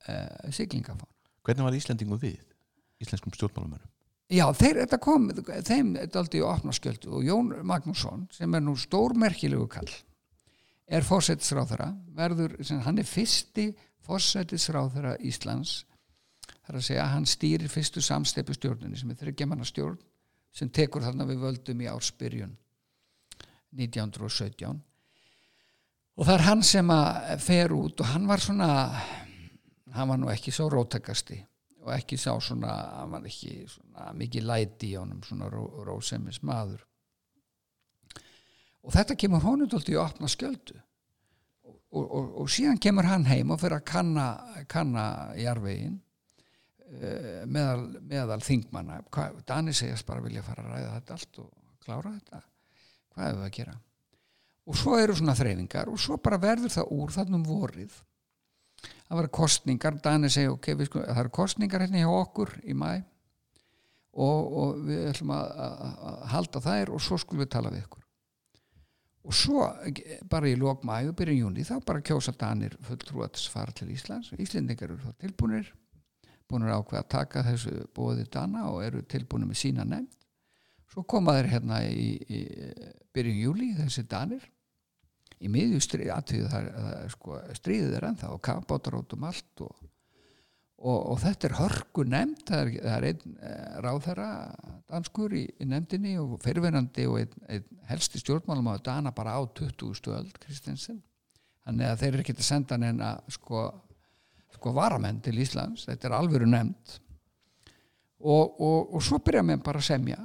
[0.09, 1.11] eh, siglingafán.
[1.47, 2.41] Hvernig var Íslendingu við?
[3.03, 3.91] Íslenskum stjórnmálamönnum?
[4.33, 9.69] Já, þeir, þetta kom, þeim þetta aldrei skjöldu og Jón Magnússon sem er nú stórmerkilegu
[9.71, 9.93] kall
[10.87, 13.69] er fórsetisráðara verður, sem, hann er fyrsti
[14.07, 15.85] fórsetisráðara Íslands.
[16.67, 19.99] Þar að segja hann stýrir fyrstu samsteipu stjórnunni sem er þryggjamanna stjórn
[20.57, 22.57] sem tekur þarna við völdum í ársbyrjun
[23.77, 24.81] 1917
[26.17, 28.71] og það er hann sem að fer út og hann var svona
[29.97, 31.39] hann var nú ekki svo rótakasti
[31.87, 36.41] og ekki sá svona, hann var ekki svona mikið læti í honum svona ró, rósemis
[36.43, 36.81] maður.
[38.83, 40.81] Og þetta kemur honum dólti í opna skjöldu.
[41.67, 44.27] Og, og, og, síðan kemur hann heim og fyrir að kanna,
[44.71, 45.05] kanna
[45.39, 49.01] jarvegin uh, meðal, meðal þingmanna.
[49.15, 51.53] Hvað- Dani segjast bara vilja fara að ræða þetta allt og
[51.87, 52.43] klára þetta.
[53.15, 53.79] Hvað hefur við að gera
[54.67, 57.93] og svo eru svona þreyfingar og svo bara verður það úr þarna um vorið.
[59.07, 62.91] Það var kostningar Dani segja ok, sko, það eru kostningar hérna hjá okkur í mæ
[64.17, 68.03] og, og við ætlum að, að, halda þær og svo skulum við tala við ykkur.
[69.27, 69.65] Og svo
[70.31, 73.75] bara í lók mæ og byrjun júni þá bara kjósa Danir fulltrúa til að fara
[73.75, 74.33] til Íslands.
[74.39, 75.73] Íslendingar eru þá tilbúnir
[76.47, 80.13] búinir ákveða að taka þessu bóði Dana og eru tilbúinir með sína nefnd.
[80.87, 82.41] Svo koma þeir hérna í, í
[83.15, 84.45] byrjun júli þessi Danir
[85.43, 89.63] í miðju stríð aðtöðu það, það sko, stríðið er ennþá og kafbátar út um allt
[89.67, 89.75] og,
[90.81, 94.29] og, og þetta er hörku nefnd það er, það er einn eh, ráðherra
[94.89, 99.41] danskur í, í nefndinni og fyrirverandi og einn, einn helsti stjórnmálum að dana bara á
[99.45, 99.93] 20.
[99.99, 101.03] stöld Kristensen
[101.67, 103.67] þannig að þeir eru ekki að senda neina sko,
[104.57, 107.01] sko varamenn til Íslands þetta er alvöru nefnd
[108.25, 110.23] og, og, svo byrja menn bara að semja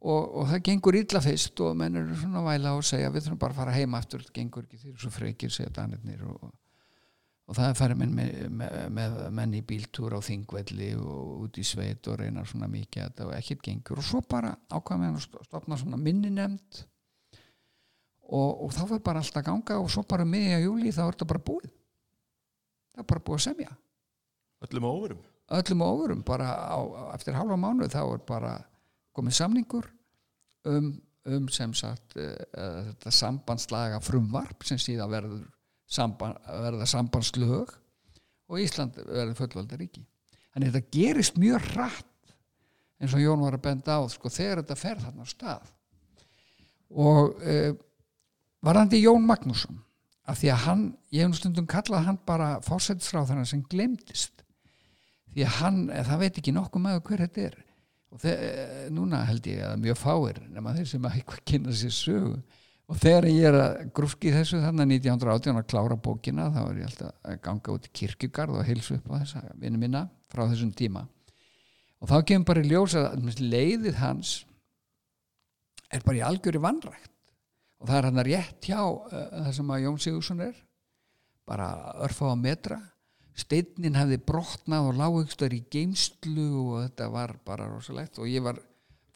[0.00, 3.42] og, og það gengur illa fyrst og menn eru svona væla og segja við þurfum
[3.42, 6.46] bara að fara heima aftur, þetta gengur ekki þeir eru svo freykir, segja danirnir og,
[7.50, 11.66] og það farið menn með, með, með menn í bíltúr á þingvelli og út í
[11.66, 14.00] sveit og reyna svona mikið að þetta og ekkert gengur.
[14.00, 16.84] Og svo bara ákvæða með að stopna svona minni nefnd
[18.30, 21.32] og, og þá var bara alltaf ganga og svo bara miðja júli þá er þetta
[21.34, 21.68] bara búið.
[22.94, 23.76] Það er bara búið að semja.
[24.60, 26.78] Öllum á óverum öllum og ofurum bara á,
[27.14, 28.52] eftir halva mánuð þá er bara
[29.20, 29.88] komið samningur
[30.68, 30.92] um,
[31.28, 32.34] um sem sagt uh,
[32.90, 35.42] þetta sambandslaga frumvarp sem síðan verður
[35.90, 37.74] samband, verða sambandslög
[38.50, 40.02] og Ísland verður fullvalda ríki.
[40.54, 42.06] Þannig þetta gerist mjög hratt
[43.00, 45.70] eins og Jón var að benda á sko, þegar þetta fer þarna á stað.
[46.90, 47.70] Og uh,
[48.66, 49.78] varandi Jón Magnússon
[50.30, 54.44] af því að hann, ég hef stundum kallað hann bara fórsættisráð sem glemdist
[55.34, 57.58] því að hann, það veit ekki nokkuð maður hver þetta er
[58.10, 58.40] og þeir,
[58.94, 62.32] núna held ég að mjög fáir nema þeir sem að eitthvað kynna sér sögu.
[62.90, 66.88] Og þegar ég er að grúski þessu þannig 1918 að klára bókina þá er ég
[66.88, 70.72] alltaf að ganga út í kirkjugarð og heilsu upp á þessa vinnu minna frá þessum
[70.74, 71.04] tíma.
[72.02, 74.34] Og þá kemur bara í ljós að leiðið hans
[75.90, 77.10] er bara í algjöri vannrækt
[77.80, 80.58] og það er hann að rétt hjá uh, það sem að Jón Sigursson er
[81.48, 81.68] bara
[82.06, 82.80] örfa á metra
[83.40, 88.20] steinnin hefði brotnað og lágaukstar í geimslu og þetta var bara rosalegt.
[88.20, 88.60] Og ég var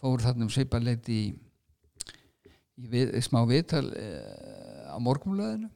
[0.01, 1.23] fór þarna um seipaleit í,
[2.81, 4.09] í við, smá viðtal e,
[4.91, 5.71] á morgumlöðinu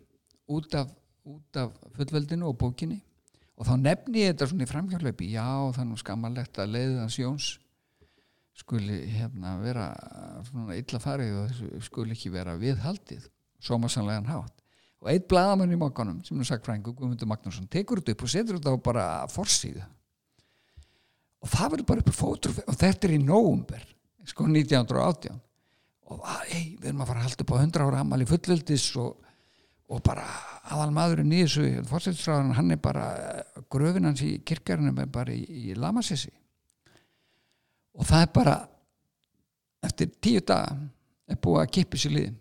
[0.55, 0.91] út af,
[1.29, 3.01] út af fullveldinu og bókinni.
[3.59, 5.49] Og þá nefni ég þetta svona í framhjálfleipi já
[5.85, 7.49] nú skammalegt að leiðið hans Jóns
[8.59, 9.89] skuli hérna vera
[10.49, 13.29] svona illa farið og skuli ekki vera viðhaldið
[13.63, 14.58] sómasanlegan hátt
[14.99, 18.33] og eitt blaðamann í mokkanum sem er sagt frængu Guðmundur Magnússon tekur þetta upp og
[18.33, 19.85] setur þetta á bara forsíðu.
[21.39, 23.85] Og það verður bara upp á fótur og þetta er í nóumber
[24.29, 25.39] sko 1918
[26.09, 28.87] og ei, við erum að fara að halda upp á 100 ára amal í fullveldis
[29.01, 29.29] og,
[29.93, 30.25] og bara
[30.73, 33.07] aðal maðurinn í þessu fórsettisráðan hann er bara
[33.73, 36.33] gröfin hans í kirkjarnum er bara í, í Lamassessi
[37.99, 38.57] og það er bara
[39.89, 40.75] eftir tíu daga
[41.29, 42.39] er búið að kippa sér liðin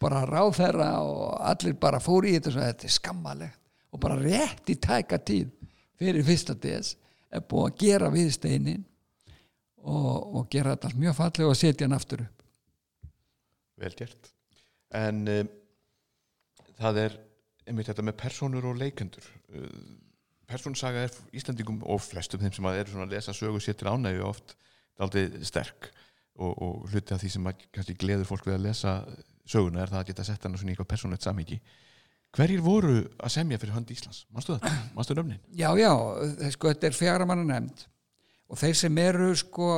[0.00, 3.58] bara ráð þeirra og allir bara fóru í þetta og þetta er skammalegt
[3.90, 5.50] og bara rétt í tæka tíð
[6.00, 6.94] fyrir fyrsta DS
[7.30, 8.84] er búið að gera við steinin
[9.80, 12.44] og, og gera þetta allt mjög fallega og setja hann aftur upp.
[13.80, 14.30] Vel gert.
[14.96, 15.50] En um,
[16.80, 17.18] það er
[17.68, 19.26] einmitt þetta með personur og leikendur.
[19.54, 19.68] Uh,
[20.50, 24.26] persónsaga er Íslandingum og flestum þeim sem eru svona að lesa sögu sér til ánægju
[24.26, 24.56] oft
[25.00, 25.88] aldrei sterk
[26.40, 28.94] og, og hluti af því sem kannski gleður fólk við að lesa
[29.50, 31.60] söguna er það að geta sett hana svona í eitthvað persónlegt samhengi
[32.36, 34.24] hverjir voru að semja fyrir hönd Íslands?
[34.30, 34.74] Mástu þetta?
[34.96, 35.40] Mástu nöfnin?
[35.50, 35.90] Já, já,
[36.54, 37.86] sko, þetta er fjara manna nefnd
[38.50, 39.70] og þeir sem eru sko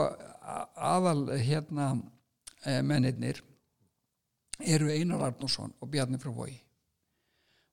[0.43, 1.95] aðal hérna
[2.67, 3.41] eh, mennirnir
[4.63, 6.59] eru Einar Arnússon og Bjarni frá Vogi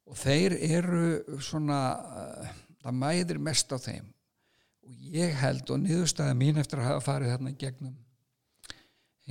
[0.10, 4.08] og þeir eru svona uh, það mæðir mest á þeim
[4.88, 7.98] og ég held og niðurstaða mín eftir að hafa farið þarna í gegnum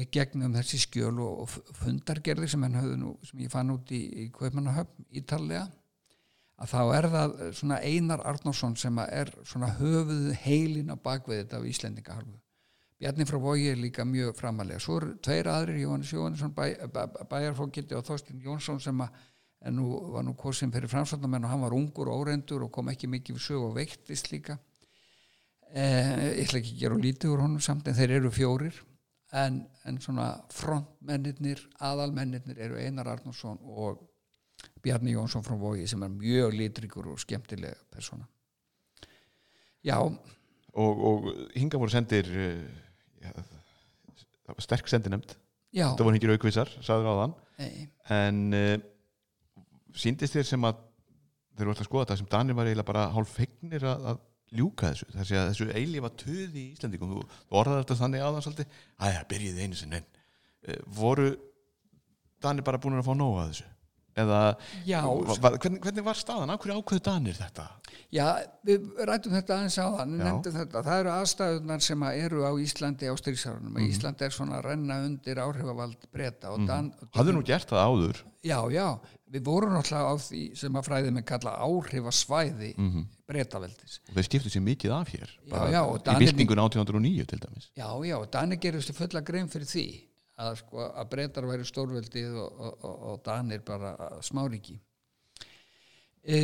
[0.06, 2.66] gegnum þessi skjöl og, fundargerðir sem,
[3.00, 5.66] nú, sem ég fann út í, í Kaupmannahöfn ítalega
[6.58, 11.42] að þá er það eh, svona Einar Arnórsson sem er svona höfuð heilin á bakvið
[11.42, 12.38] þetta af Íslendingahalvu
[12.98, 17.02] Bjarni frá Vogi er líka mjög framalega svo eru tveir aðrir, Jóhannes Jóhannesson bæ, bæ,
[17.30, 19.20] bæjarfókiti og Þorstin Jónsson sem að
[19.74, 23.10] nú var nú kosin fyrir framsvöndamenn og hann var ungur og óreindur og kom ekki
[23.10, 24.58] mikið við sög og veiktist líka.
[25.70, 28.78] Eh, ég ætla ekki að gera lítið úr honum samt en þeir eru fjórir
[29.36, 34.00] en, en svona frontmennirnir aðalmennirnir eru Einar Arnórsson og
[34.82, 38.26] Bjarni Jónsson frá Vogi sem er mjög litrikur og skemmtilega persóna.
[39.84, 42.64] Já, og, og hinga voru sendir uh,
[43.22, 43.32] ja,
[44.64, 45.36] sterk sendinemd
[45.70, 45.86] já.
[45.86, 48.74] Þetta voru hingir aukvísar, sagður á þann nei, en uh,
[49.98, 50.82] síndist þér sem að
[51.54, 54.20] þeir eru alltaf að skoða þetta sem Danir var eiginlega bara hálf fegnir að, að
[54.56, 55.08] ljúka þessu.
[55.14, 57.24] Þessi að þessu eilífa töði í Íslandingum þú,
[57.60, 58.78] orðaði þetta þannig áðan svolítið.
[59.08, 61.28] Aðja, byrjiði einu sinni en uh, voru
[62.38, 63.66] Danir bara búin að fá nóga þessu
[64.18, 64.40] eða
[64.86, 67.66] hvernig, hvernig var staðan, af hverju ákveðu Danir þetta?
[68.08, 68.24] Já,
[68.64, 70.24] við rættum þetta aðeins á þann, Já.
[70.24, 73.90] nefndum þetta, það eru aðstæðunar sem að eru á Íslandi á stríksárunum mm.
[73.90, 78.22] Ísland er svona að renna undir áhrifavald breyta og Dan hafðu nú gert það áður.
[78.48, 78.86] Já, já,
[79.28, 83.06] við vorum náttúrulega á því sem að fræðið með kalla áhrifasvæði mm -hmm.
[83.28, 87.40] breytaveldis og þeir skiptu sér mikið af hér Já, bara já, í byltingun 1809 til
[87.44, 87.70] dæmis.
[87.76, 89.86] Já, já, Danir gerðu sér fulla grein fyrir því
[90.38, 94.78] að, sko, að breytar væri stórveldið og, og, og, og Danir bara smáríki.
[96.22, 96.40] E,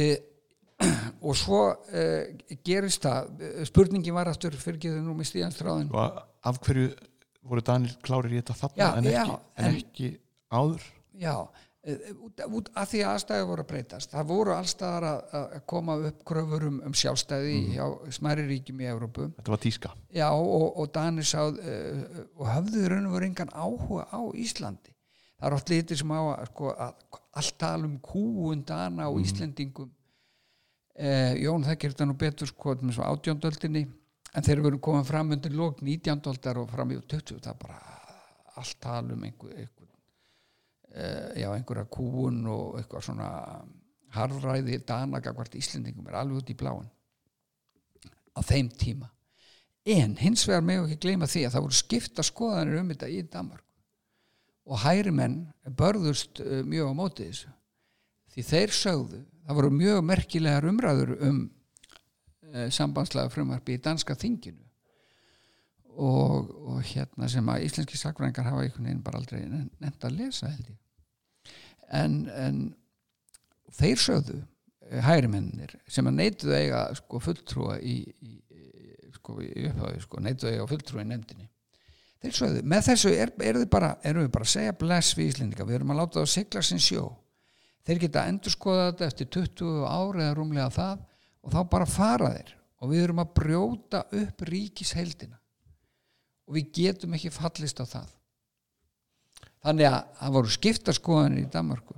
[1.26, 1.60] og svo
[1.94, 2.04] e,
[2.66, 3.44] gerist það.
[3.70, 6.90] Spurningin var aftur fyrir nú með stíðanstráðin og af hverju
[7.44, 10.10] voru Danir klárir í þetta þarna Já, en, ekki, já, en en- ekki
[10.54, 10.86] áður?
[11.14, 11.34] Já,
[11.84, 14.12] út, að því að aðstæði voru að breytast.
[14.14, 17.84] Það voru allstaðar að, að koma upp kröfur um, um sjálfstæði hjá
[18.16, 19.26] smæri ríkjum í Evrópu.
[19.36, 23.28] þetta var tíska Já, og, og Danir sáð uh, og höfðu í raun og veru
[23.28, 24.94] engan áhuga á Íslandi.
[25.34, 29.20] Það er oft litið sem á að, sko, að allt tala um kúun Dana og
[29.20, 29.92] Íslendingum.
[30.94, 33.84] Uh, Jón þekkir þetta nú betur sko með svo átjóndöldinni
[34.34, 36.22] en þeir eru komin fram undir lók 19.
[36.54, 37.42] og fram í 20.
[37.42, 37.80] Það er bara
[38.54, 39.83] allt tala um einhver, einhver
[40.94, 43.30] já, einhverja kúun og eitthvað svona
[44.14, 46.90] harðræði Dana gagvart Íslendingum er alveg út í bláin
[48.34, 49.10] á þeim tíma.
[49.84, 53.20] En hins vegar með ekki gleyma því að það voru skipta skoðanir um þetta í
[53.30, 53.64] Danmark
[54.64, 55.42] og hæri menn
[55.76, 57.50] börðust uh, mjög á móti þessu.
[58.32, 64.62] Því þeir sögðu það voru mjög merkilegar umræður um uh, sambandslega frumvarpi í danska þinginu.
[65.94, 70.48] Og, og hérna sem að íslenski sakfræðingar hafa einhvern veginn bara aldrei nefnt að lesa
[70.48, 70.80] held ég
[71.92, 72.60] en, en
[73.74, 74.40] þeir sögðu
[75.04, 80.22] hægri mennir sem að neituðu eiga sko, fulltrúa í, í, í, sko, í upphafi sko,
[80.22, 81.48] neituðu eiga fulltrúa í nefndinni.
[82.24, 85.68] Þeir sögðu, með þessu er, er bara, erum við bara að segja bless við Íslendinga
[85.68, 87.04] við erum að láta það sigla sin sjó.
[87.84, 91.02] Þeir geta endur skoða þetta eftir 20 ári eða rúmlega það
[91.44, 92.54] og þá bara fara þeir.
[92.80, 95.36] Og við erum að brjóta upp ríkisheldina
[96.44, 98.08] og við getum ekki fallist á það
[99.64, 101.96] þannig að það voru skiptaskoðanir í Danmarku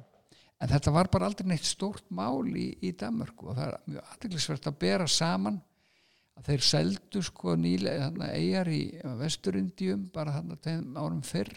[0.57, 4.13] en þetta var bara aldrei neitt stórt mál í, í Danmarku og það er mjög
[4.13, 5.61] aðteglisvert að bera saman
[6.37, 8.83] að þeir seldu sko nýlega þarna, eigjar í
[9.23, 11.55] vesturindjum bara þarna tveim árum fyrr.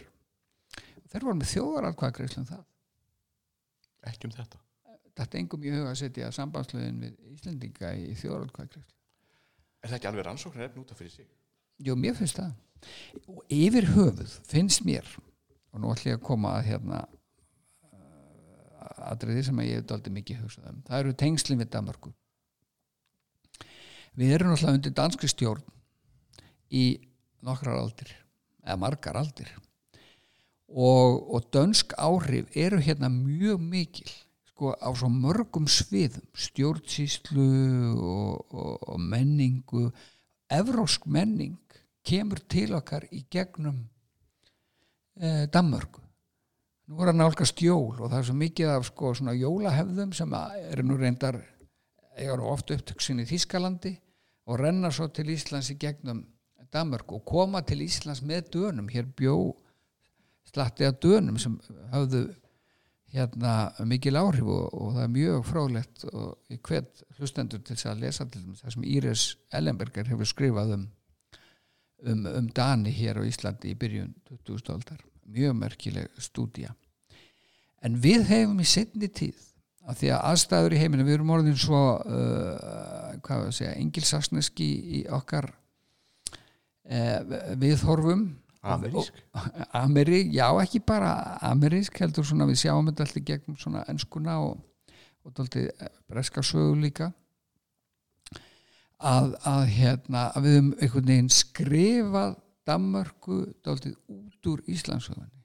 [1.10, 2.62] Þeir voru með þjóðaralkvæðgreislu um það.
[4.08, 4.62] Ekki um þetta?
[5.20, 8.96] Þetta engum í huga að setja sambandslöðin við Íslendinga í þjóðaralkvæðgreislu
[9.80, 11.28] er það ekki alveg rannsóknar efn út af fyrir sig?
[11.80, 12.52] Jú, mér finnst það.
[13.28, 15.08] Og yfir höfuð finnst mér
[15.70, 17.02] og nú ætlum ég að koma að hérna
[17.90, 20.82] uh, atriði sem ég hef aldrei mikið hugsað um.
[20.88, 22.14] Það eru tengslinn við Danmarku
[24.18, 25.62] við erum náttúrulega undir danski stjórn
[26.70, 26.84] í
[27.46, 28.10] nokkrar aldir
[28.64, 29.50] eða margar aldir.
[30.70, 34.10] Og, og dönsk áhrif eru hérna mjög mikil
[34.52, 36.26] sko á svo mörgum sviðum.
[36.36, 37.46] Stjórnsýslu
[37.96, 39.88] og, og, og menningu.
[40.50, 41.58] Evrósk menning
[42.06, 43.86] kemur til okkar í gegnum
[45.20, 46.02] eh, Danmörku.
[46.90, 50.32] Nú er að nálgast jól og það er svo mikið af sko svona jólahefðum sem
[50.34, 51.38] eru nú reyndar
[52.18, 53.94] eiga oft upptöksin í Þískalandi
[54.50, 56.24] og renna svo til Íslands í gegnum
[56.70, 58.90] Danmörku og koma til Íslands með dönum.
[58.90, 59.36] Hér bjó
[60.50, 61.56] slatti að dönum sem
[61.92, 62.28] hafðu
[63.10, 68.04] hérna mikil áhrif og, og það er mjög fráglegt og ég hvet hlustendur til að
[68.04, 69.24] lesa til það sem Íris
[69.58, 70.84] Ellenberger hefur skrifað um,
[72.06, 76.74] um, um Dani hér á Íslandi í byrjun 2000 aldar mjög merkileg stúdía.
[77.80, 79.38] En við hefum í setni tíð
[79.88, 84.68] af því að aðstæður í heiminu við erum orðin svo uh, hvað við segja, engilsaksneski
[85.00, 87.22] í okkar uh,
[87.60, 88.28] viðhorfum.
[88.60, 89.16] Amerísk?
[89.72, 94.58] Ameri, já ekki bara amerísk heldur svona við sjáum þetta alltaf gegnum svona enskuna og,
[95.24, 95.70] og dálítið
[96.10, 97.08] breska sögu líka.
[99.00, 102.34] Að, að hérna að við höfum einhvern veginn skrifað
[102.70, 105.44] Danmörku dálítið út úr Íslandsögunni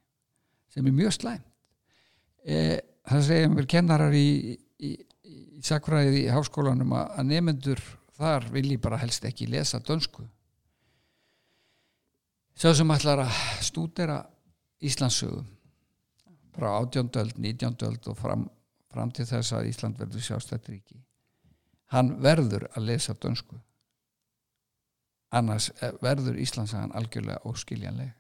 [0.71, 1.51] sem er mjög slæmt
[2.45, 4.91] e, það segja mér kennarar í, í,
[5.26, 7.84] í sakfræðið í háskólanum að, að nefnendur
[8.15, 10.26] þar vilji bara helst ekki lesa dönsku
[12.55, 14.21] sá sem ætlar að stúdera
[14.86, 15.41] Íslandsögu
[16.55, 17.09] frá 18.
[17.19, 17.76] öld, 19.
[17.88, 18.45] öld og fram,
[18.91, 21.01] fram til þess að Ísland verður sjálfstætt ríki
[21.95, 23.57] hann verður að lesa dönsku
[25.34, 28.13] annars eh, verður Íslandsagan algjörlega óskiljanleg.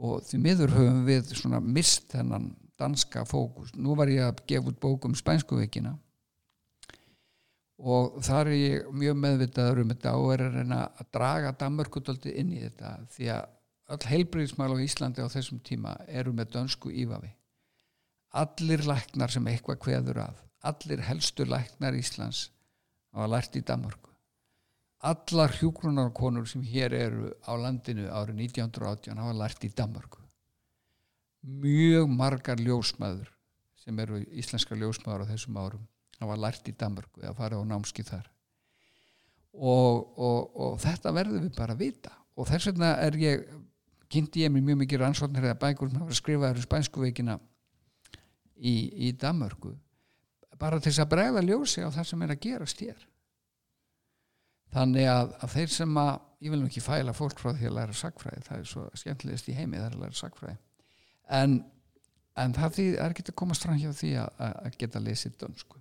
[0.00, 3.74] Og því miður höfum við svona mist þennan danska fókus.
[3.76, 5.98] Nú var ég að gefa út bókum spænskuveikina
[7.80, 12.34] og þar er ég mjög meðvitaður um þetta og er að reyna að draga Danmörkudóldi
[12.40, 13.46] inn í þetta því að
[13.94, 17.32] öll heilbriðismæl á Íslandi á þessum tíma eru með dönsku ífavi
[18.42, 22.50] allir læknar sem eitthvað kveður að allir helstu læknar Íslands
[23.14, 24.09] hafa lært í Danmörku
[25.00, 30.20] allar hjúgrunarkonur sem hér eru á landinu árið 1918 hafa lært í Danmörku.
[31.40, 33.30] Mjög margar ljósmaður
[33.80, 35.86] sem eru íslenska ljósmaður á þessum árum
[36.20, 38.28] hafa lært í Danmörku eða farið á námski þar.
[39.56, 42.12] Og, og, og þetta verður við bara að vita.
[42.36, 43.48] Og þess vegna er ég
[44.10, 47.38] kynnti ég mér mjög mikið rannsóknir eða bækur sem hafa skrifaður í spænsku veikina
[48.60, 49.72] í, Danmörku
[50.60, 53.06] bara til þess að bregða ljósi á það sem er að gerast hér
[54.74, 57.96] þannig að, að þeir sem að ég vil ekki fæla fólk frá því að læra
[57.96, 60.58] sagfræði það er svo skemmtilegist í heimi það er að læra sagfræði
[61.38, 61.58] en,
[62.40, 65.78] en það því, er ekki að komast fram hjá því að, að geta lesið dönsku.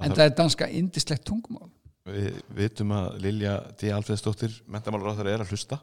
[0.00, 1.68] En það er danska indislegt tungumál.
[2.08, 3.90] Við vitum að Lilja D.
[3.92, 5.76] Alfreðsdóttir mentamálur á þeirra er að hlusta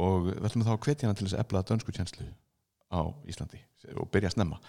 [0.00, 2.28] og við ætlum þá að hvetja hana til þess að efla dönsku tjenslu
[2.90, 3.60] á Íslandi
[4.00, 4.60] og byrja að snemma.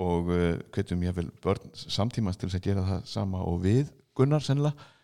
[0.00, 3.90] Og uh, hvetjum ég vel börn samtímans til þess að gera það sama og við
[4.16, 4.94] Gunnar sennilega, eh,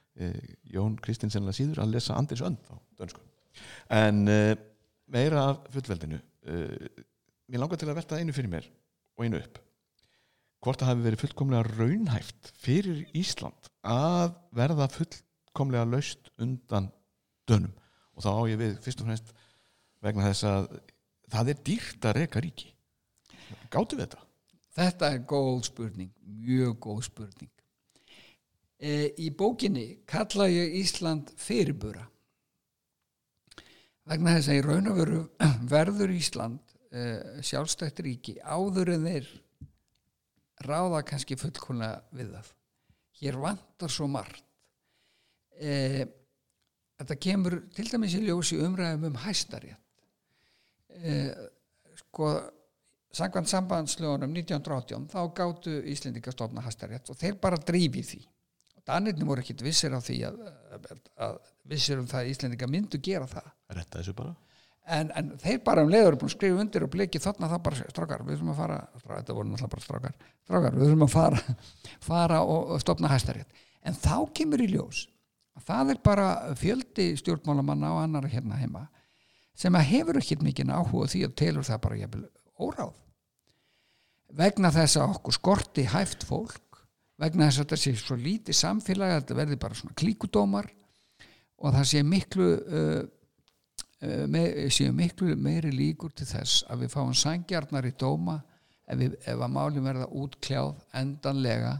[0.72, 3.22] Jón Kristinn sennilega síður að lesa Andris Önd á dönsku.
[3.92, 4.52] En uh,
[5.12, 7.04] meira af fullveldinu uh,
[7.48, 8.68] mér langar til að velta einu fyrir mér
[9.16, 9.60] og einu upp.
[10.62, 16.90] Hvort það hafi verið fullkomlega raunhæft fyrir Ísland að verða fullkomlega laust undan
[17.50, 17.72] dönum?
[18.14, 19.32] Og þá á ég við fyrst og fremst
[20.04, 20.68] vegna þess að
[21.32, 22.70] það er dýrt að reka ríki.
[23.72, 24.22] Gáttu við þetta?
[24.72, 27.51] Þetta er góð spurning, mjög góð spurning
[28.82, 32.04] e, Í bókinni kalla ég Ísland fyrirbura.
[34.10, 35.20] Vegna þess að í raun og veru
[35.74, 37.04] verður Ísland e,
[37.46, 39.28] sjálfstætt ríki áður en þeir
[40.66, 42.50] ráða kannski fullkomlega við það.
[43.22, 44.44] Hér vantar svo margt.
[45.58, 46.02] E,
[46.98, 49.78] þetta kemur til dæmis í ljósi umræðum um hæstarétt.
[51.96, 52.26] Sko
[53.16, 58.20] sangvann sambandslögunum 1918 þá gáttu Íslendinga stofna hæstarétt og þeir bara drífi því
[58.82, 60.38] og Danirni voru ekkit vissir á því að,
[61.22, 61.36] að,
[61.70, 63.50] vissir um það að Íslendinga myndu gera það.
[63.76, 64.34] Retta þessu bara.
[64.90, 67.90] En, en þeir bara um leiður búin að skrifa undir og bleki þarna það bara
[67.92, 71.42] strákar, við þurfum að fara þetta voru náttúrulega bara strákar, strákar við þurfum að fara,
[72.08, 73.62] fara og, og stopna hæstarétt.
[73.86, 75.04] En þá kemur í ljós
[75.54, 76.26] að það er bara
[76.58, 78.88] fjöldi stjórnmálamanna og annar hérna heima
[79.54, 82.10] sem að hefur ekkit mikið áhuga því að telur það bara
[82.58, 82.98] óráð.
[84.32, 86.71] Vegna þess að okkur skorti hæft fólk
[87.22, 90.70] vegna þess að þetta sé svo lítið samfélag að þetta verði bara svona klíkudómar
[91.62, 93.02] og það sé miklu uh,
[94.02, 98.40] uh, með, séu miklu meiri líkur til þess að við fáum sangjarnar í dóma
[98.86, 101.78] ef, við, ef að málum verða útkljáð endanlega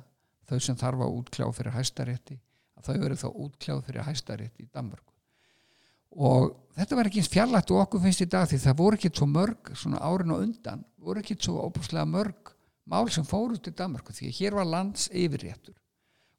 [0.49, 2.38] þau sem þarf að útkljá fyrir hæstarétti
[2.78, 5.12] að þau verður þá útkljáð fyrir hæstarétti í Danmörku.
[6.12, 9.11] Og þetta var ekki eins fjarlægt og okkur finnst í dag því það voru ekki
[9.16, 12.41] svo mörg svona árin og undan voru ekki svo óbúslega mörg
[12.89, 15.76] mál sem fóru til Danmörku því að hér var lands yfirréttur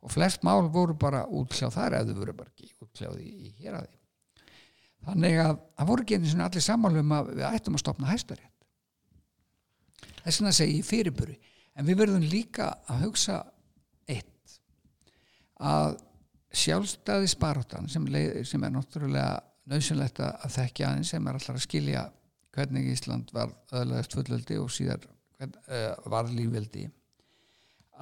[0.04, 3.80] og flest mál voru bara útkljáð þar eða voru bara ekki útkljáð í, í hér
[3.80, 4.02] að því
[5.08, 8.52] þannig að það voru ekki eins og allir sammálum að við ættum að stopna hæstarétt.
[10.24, 11.38] Þess vegna segi ég fyrirburi.
[11.76, 13.40] En við verðum líka að hugsa
[14.08, 14.60] eitt
[15.60, 15.98] að
[16.54, 18.06] sjálfstæði spartan sem,
[18.46, 19.42] sem er náttúrulega
[19.72, 22.04] nöðsynlegt að þekkja aðeins sem er alltaf að skilja
[22.54, 25.08] hvernig Ísland var öðlaðist fullveldi og síðar
[26.12, 26.88] var lífveldi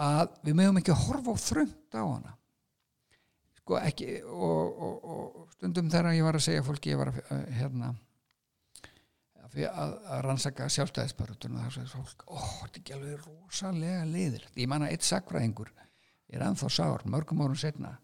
[0.02, 2.38] að við mögum ekki að horfa á þröngt á hana.
[3.60, 7.20] Sko ekki og, og, og stundum þegar ég var að segja fólki ég var að
[7.28, 7.92] uh, hérna
[9.52, 14.72] að, að rannsaka sjálfstæðisparutuna þá sagði fólk, ó, þetta er ekki alveg rosalega leiðir, ég
[14.72, 15.72] manna eitt sakfræðingur
[16.32, 17.98] ég er anþá sár, mörgum árum setna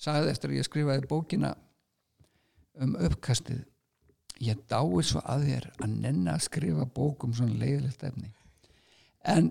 [0.00, 1.54] sagði eftir að ég skrifaði bókina
[2.80, 3.64] um uppkastið
[4.44, 8.30] ég dái svo að þér að nenna að skrifa bókum svona leiðilegt efni
[9.24, 9.50] en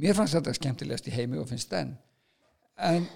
[0.00, 1.94] mér fannst þetta skemmtilegast í heimi og finnst enn.
[2.74, 3.06] En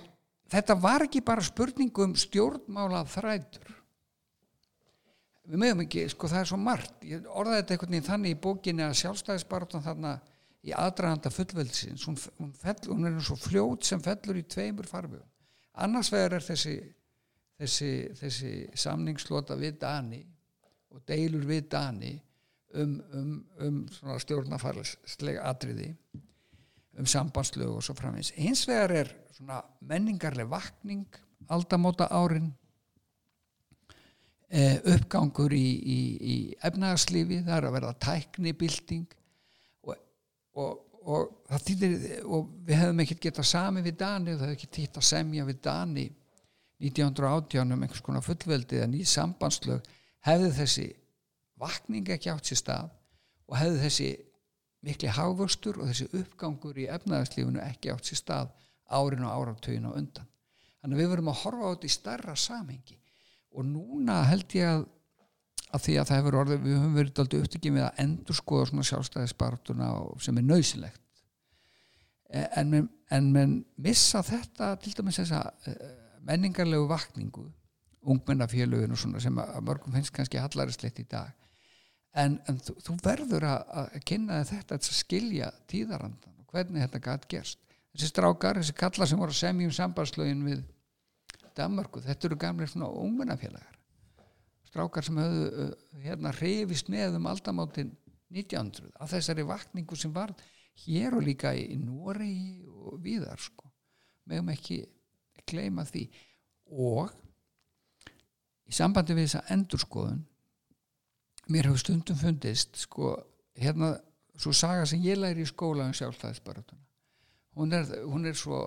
[0.53, 3.75] þetta var ekki bara spurningu um stjórnmála þrætur
[5.49, 6.97] við meðum ekki, sko það er svo margt.
[7.09, 10.11] Ég orðaði þetta einhvern veginn þannig í bókinni að sjálfstæðisbartan þarna
[10.67, 12.53] í aðdraganda fullveldsins hún, hún,
[12.91, 15.27] hún er svo fljót sem fellur í tveimur farfugum
[15.85, 16.75] annars vegar er þessi
[17.59, 20.23] þessi, þessi samningslota við Dani
[20.95, 22.15] og deilur við Dani
[22.75, 25.93] um, um, um stjórnafarslega atriði
[26.99, 29.13] um sambandslög og svo framins eins vegar er
[29.87, 31.07] menningarleg vakning
[31.49, 32.51] aldamóta árin
[34.51, 39.07] eh, uppgangur í, í, í efnagarslífi það er að verða tæknibilding
[39.87, 39.97] og,
[40.59, 40.73] og,
[41.05, 45.11] og, þýttir, og við hefum ekkert getað sami við Dani það hefði ekki týtt að
[45.13, 46.09] semja við Dani
[46.79, 49.87] 1918 um einhvers konar fullveldi eða nýð sambandslög
[50.27, 50.89] hefði þessi
[51.61, 52.91] vakning ekki átt sér stað
[53.49, 54.09] og hefði þessi
[54.87, 58.53] mikli hávöxtur og þessi uppgangur í efnaðarslífunu ekki átt sér stað
[58.89, 60.29] árin og áratögin og undan.
[60.79, 62.97] Þannig að við verum að horfa á þetta í starra samhengi.
[63.59, 64.87] Og núna held ég að,
[65.75, 68.71] að því að það hefur orðið við höfum verið alltaf upptökjum við að endur skoða
[68.71, 69.91] svona sjálfstæðisbartuna
[70.25, 71.03] sem er nöysilegt
[72.31, 75.91] e, en menn, en menn missa þetta til dæmis þess að e,
[76.29, 77.49] menningarlegu vakningu
[78.09, 81.35] ungmennafélögin og svona sem að mörgum finnst kannski hallarisleitt í dag
[82.17, 87.05] en, en þú, þú verður að, að kynna þetta að skilja tíðarandan og hvernig þetta
[87.05, 87.61] gæti gerst.
[87.93, 90.63] Þessi strákar, þessi kallar sem voru að semja um sambandslögin við
[91.59, 93.79] Danmarku, þetta eru gamlega svona ungmennafélagar.
[94.69, 95.73] Strákar sem höfðu uh,
[96.05, 97.91] hérna hrifist með um aldamáttin
[98.31, 100.35] 1900 að þessari vakningu sem var
[100.85, 103.71] hér og líka í Nóri og viðar sko.
[104.29, 104.83] Meðum ekki
[105.49, 106.05] gleima því.
[106.77, 107.11] Og
[108.69, 110.21] í sambandi við þessa endurskoðun
[111.49, 113.15] mér hefur stundum fundist sko
[113.59, 113.95] hérna
[114.39, 116.89] svo saga sem ég læri í skóla um sjálfstæðisbaratuna
[117.59, 118.59] hún er, hún er svo,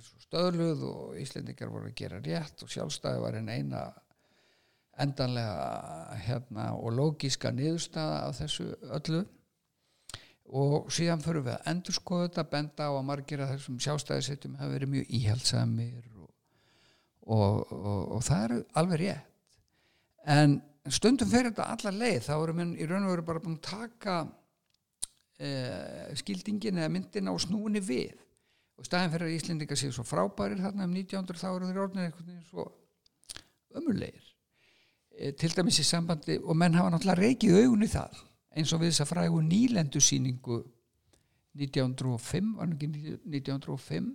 [0.00, 3.82] svo stöðluð og Íslendingar voru að gera rétt og sjálfstæði var einn eina
[4.98, 9.20] endanlega hérna og lógiska niðurstaða af þessu öllu.
[10.48, 14.72] Og síðan fyrir við að endurskoða þetta benda á að margir að þessum sjálfstæðisettum hafa
[14.72, 16.30] verið mjög íhjaldsamir og,
[17.28, 17.58] og,
[18.16, 19.26] og það er alveg rétt.
[20.28, 20.56] En
[20.94, 22.20] stundum fyrir þetta allar leið.
[22.26, 24.16] Þá erum við í raun og veru bara búin að taka
[25.38, 28.16] eh, skildingin eða myndina og snúni við.
[28.78, 32.10] Og staðin fyrir að Íslendinga séu svo frábærir þarna um 1900 þá eru þeir orðinir
[32.10, 32.66] eitthvað svo
[33.78, 34.24] ömurleir
[35.18, 38.22] eh, til dæmis í sambandi og menn hafa náttúrulega reikið augun í það
[38.58, 40.62] eins og við þess að frægu nýlendusýningu
[41.58, 42.88] 1905 var ekki
[43.26, 44.08] 1905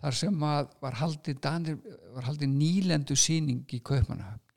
[0.00, 1.80] þar sem var haldið, Danir,
[2.16, 4.49] var haldið nýlendu síning í Kaupmannahöfn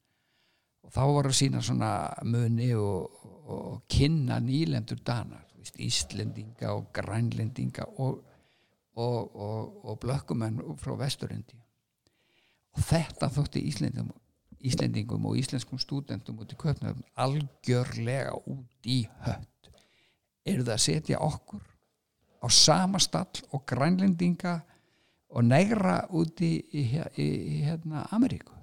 [0.84, 1.94] og þá var að sína svona
[2.28, 5.44] muni og, og, og kynna nýlendur Danar
[5.80, 8.24] Íslendinga og Grænlendinga og,
[8.96, 11.58] og blökkumenn frá Vesturindi
[12.74, 14.12] og þetta þótti Íslendingum,
[14.64, 19.70] Íslendingum og íslenskum stúdendum út í Kaupmannahöfn algjörlega út í hött.
[20.46, 21.64] Eru það að setja okkur
[22.44, 24.60] á sama stall og Grænlendinga
[25.34, 28.62] og negra úti í, í, í, í hérna Ameríku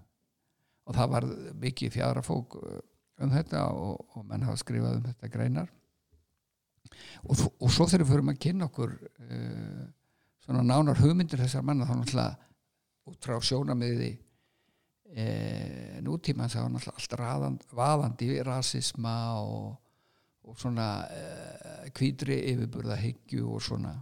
[0.91, 1.27] og það var
[1.63, 2.81] mikið fjara fók uh,
[3.23, 5.71] um þetta og, og menn hafa skrifað um þetta greinar.
[7.23, 9.85] Og, og svo þegar við fyrir að kynna okkur uh,
[10.43, 14.11] svona nánar hugmyndir þessar manna þá náttúrulega út frá sjónamiði
[15.15, 19.15] uh, nútíma þá náttúrulega allt vaðandi rasisma
[19.45, 19.77] og,
[20.49, 23.95] og svona uh, kvítri yfirburða hyggju og svona.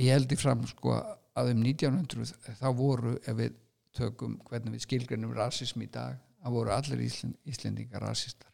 [0.00, 0.96] Ég held í fram sko
[1.36, 3.54] að um 1900 þá voru ef við
[3.96, 8.52] tökum hvernig við skilgrunum rasism í dag þá voru allir Ísland, Íslendingar rasistar.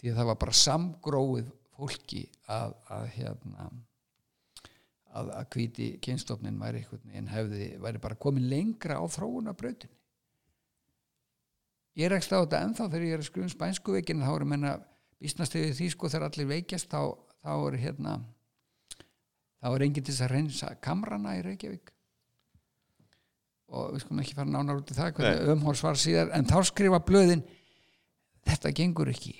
[0.00, 2.22] Því að það var bara samgróið fólki
[2.52, 3.68] að, að hérna
[5.16, 9.96] að, að hvíti kynstofnin væri einhvern veginn hefði, væri bara komin lengra á þróunabrautinni
[11.96, 14.30] ég er ekki á þetta ennþá þegar ég er að skrifa um spænsku veikin þá
[14.34, 14.72] er að menna
[15.22, 17.02] vísnast yfir því sko þegar allir veikjast þá,
[17.40, 18.16] þá er hérna
[19.62, 21.92] þá er enginn til þess að reynsa kamrana í Reykjavík
[23.72, 26.58] og við skulum ekki fara nánar út í það hvernig umhórs var síðar en þá
[26.68, 27.42] skrifa blöðin
[28.46, 29.34] þetta gengur ekki.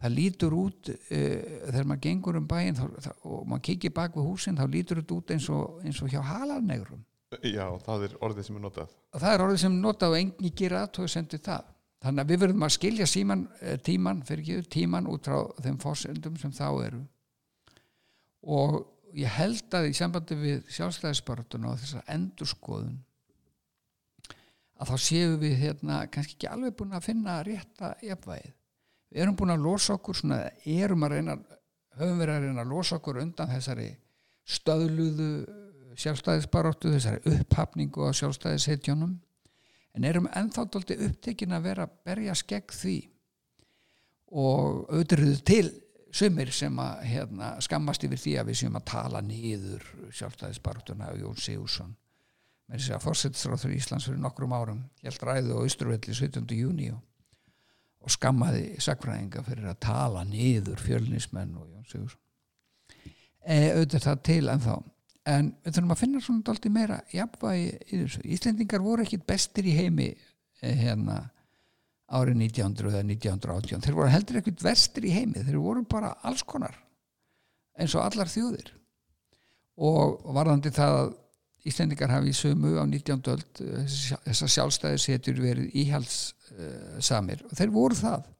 [0.00, 4.58] Það lítur út uh, þegar maður gengur um bæinn og maður kikið bak við húsin
[4.60, 7.04] þá lítur þetta út eins og, eins og hjá halarnegrum
[7.46, 8.94] Já, það er orðið sem er notað.
[9.14, 11.68] Og það er orðið sem er notað og enginn gera aðtóðu sendið það.
[12.00, 13.44] Þannig að við verðum að skilja síman,
[13.86, 17.02] tíman fyrir ekki tíman út frá þeim fórsendum sem þá eru.
[18.50, 18.80] Og
[19.14, 22.98] ég held að í sambandi við sjálfstæðisbartuna og þessar endurskoðun
[24.80, 28.52] að þá séum við hérna kannski ekki alveg búin að finna rétta jafnvægið.
[29.10, 31.34] Við erum búin að losa okkur svona, erum að reyna
[31.98, 33.88] höfum verið að reyna að losa okkur undan þessari
[34.50, 35.30] stöðluðu
[36.00, 39.16] sjálfstæðisbaróttu, þessari upphafningu á sjálfstæðishetjónum
[39.98, 42.96] en erum ennþáttóldi upptekin að vera að berja skegg því
[44.30, 45.64] og auðvitað til
[46.14, 49.84] sumir sem að hérna, skammast yfir því að við séum að tala niður
[50.18, 51.92] sjálfstæðisbaróttuna og Jón Sigursson
[52.70, 56.46] með þess að fórsettisráður í Íslands fyrir nokkrum árum held ræðu á Ísturvelli 17.
[56.54, 57.02] júni og,
[58.10, 62.22] skammaði sakfræðinga fyrir að tala niður fjölnismenn og Jón Sigursson
[63.44, 64.72] e, auðvitað það til en þá
[65.30, 68.06] en við þurfum að finna svona doldi meira jafnvægi
[68.36, 71.20] Íslendingar voru ekkit bestir í heimi e, hérna
[72.10, 75.44] árið 1900 eða 1918 þeir voru heldur ekkit verstir í heimi.
[75.46, 76.74] Þeir voru bara alls konar
[77.78, 78.72] eins og allar þjóðir.
[79.80, 81.12] Og varðandi það að
[81.68, 83.20] Íslendingar hafi í sömu á 19.
[83.34, 83.62] öld
[84.24, 88.30] þessar sjálfstæðis hetur verið íhalssamir og þeir voru það.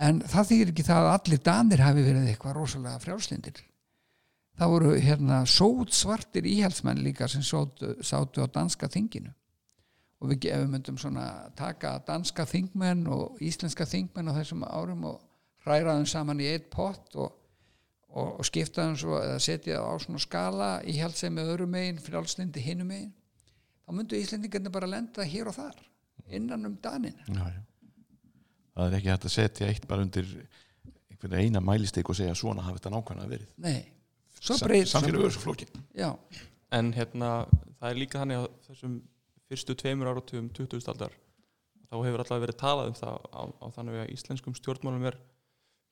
[0.00, 3.60] En það þýr ekki það að allir danir hafi verið eitthvað rosalega frjálslindir
[4.60, 9.32] það voru hérna sót svartir íhalsmenn líka sem sátu, sátu á danska þinginu.
[10.20, 15.22] Og við myndum svona taka danska þingmenn og íslenska þingmenn á þessum árum og
[15.64, 17.39] hræraðum saman í eitt pott og
[18.10, 21.54] og, og skipta þeim svo eða setja það á svona skala í held sem með
[21.54, 23.12] öðru megin frjálslindi hinum megin
[23.84, 25.78] þá myndu Íslendingarnir bara lenda hér og þar
[26.30, 27.16] innan um danin.
[27.26, 30.28] Það er ekki hægt að setja eitt bara undir
[31.10, 33.80] einhvern eina mælistik og segja svona hafi þetta nákvæmlega verið Nei,
[34.40, 36.10] svo breyt Samfélag verður svo flóki Já,
[36.76, 37.32] en hérna
[37.80, 38.94] það er líka þannig að þessum
[39.50, 40.86] fyrstu tveimur áratugum 20.
[40.92, 41.16] aldar
[41.90, 45.18] þá hefur alltaf verið talað um það á, á þannig að íslenskum stjórnmálum er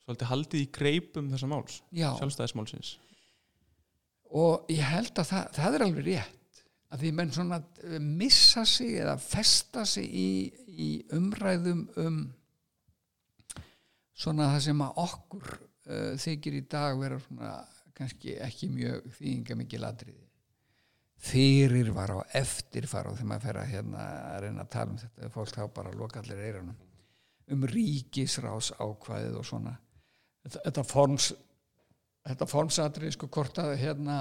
[0.09, 2.09] svolítið haldið í greipum þessa máls já.
[2.17, 2.97] Sjálfstæðismálsins.
[4.39, 6.35] Og ég held að það, það er alveg rétt
[6.89, 7.59] að því menn svona
[8.01, 10.29] missa sig eða festa sig í,
[10.67, 12.21] í umræðum um
[14.19, 17.53] svona það sem að okkur uh, þykir í dag vera svona
[17.99, 20.25] kannski ekki mjög þýðinga mikið ladriði
[21.19, 24.93] fyrir var á eftir fara og þegar maður fer að hérna að reyna að tala
[24.93, 26.77] um þetta fólk þá bara loka allir eiranum
[27.49, 29.75] um ríkisrás ákvæðið og svona
[30.43, 31.31] þetta, þetta forms
[32.29, 34.19] þetta formsatrið sko hvort að hérna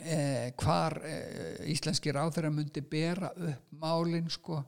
[0.00, 4.62] eh, hvar eh, íslenski ráþæra myndi bera upp málin sko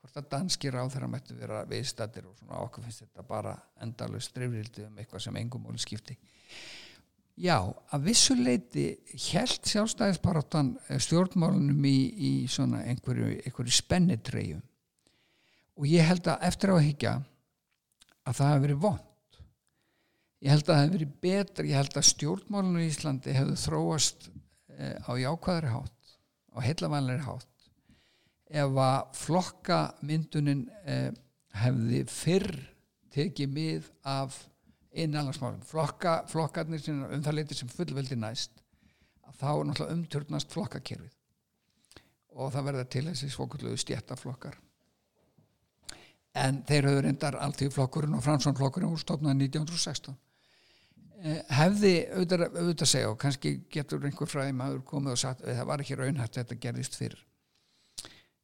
[0.00, 4.86] hvort að danski ráþæra mættu vera viðstættir og svona okkur finnst þetta bara endalust strifrildi
[4.86, 6.16] um eitthvað sem engum móli skipti.
[7.36, 7.58] Já,
[7.92, 8.84] að vissuleiti
[9.26, 10.70] held sjálfstæðisparáttan
[11.04, 14.62] stjórnmálunum í, í svona einhverju, einhverju spennitreyju.
[15.76, 17.12] Og ég held að eftir á að higgja
[18.24, 19.05] að það hefur verið vond
[20.46, 24.28] ég held að það hefur verið betra ég held að stjórnmálunum í Íslandi hefur þróast
[24.78, 26.12] eh, á jákvæðri hátt
[26.54, 27.70] á heilavanleiri hátt
[28.46, 31.10] ef að flokka myndunin eh,
[31.56, 32.50] hefði fyrr
[33.16, 34.36] tekið mið af
[34.96, 35.64] innanlandsmálum.
[35.66, 38.62] Flokka, flokkarnir sem um það leiti sem fullveldi næst
[39.36, 41.10] þá er náttúrulega umturnast flokkakerfið.
[42.36, 44.60] Og það verða til þessi svokulluðu stjættaflokkar
[46.36, 50.16] en þeir höfðu reyndar alltíðflokkurinn og framsvonflokkurinn úr stofnaði 1916
[51.24, 55.82] hefði auðvitað, auðvitað segja og kannski getur einhver fræði maður komið og sagt það var
[55.84, 57.16] ekki raunhægt þetta gerðist fyrr.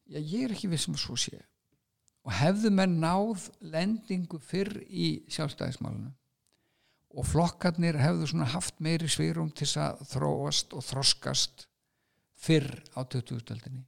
[0.09, 1.43] Já ég er ekki vissum að svo sé.
[2.23, 6.13] Og hefðu menn náð lendingu fyrr í sjálfstæðismálunum
[7.13, 11.67] og flokkarnir hefðu svona haft meiri svirum til að þróast og þroskast
[12.41, 13.85] fyrr á 2000-öldinni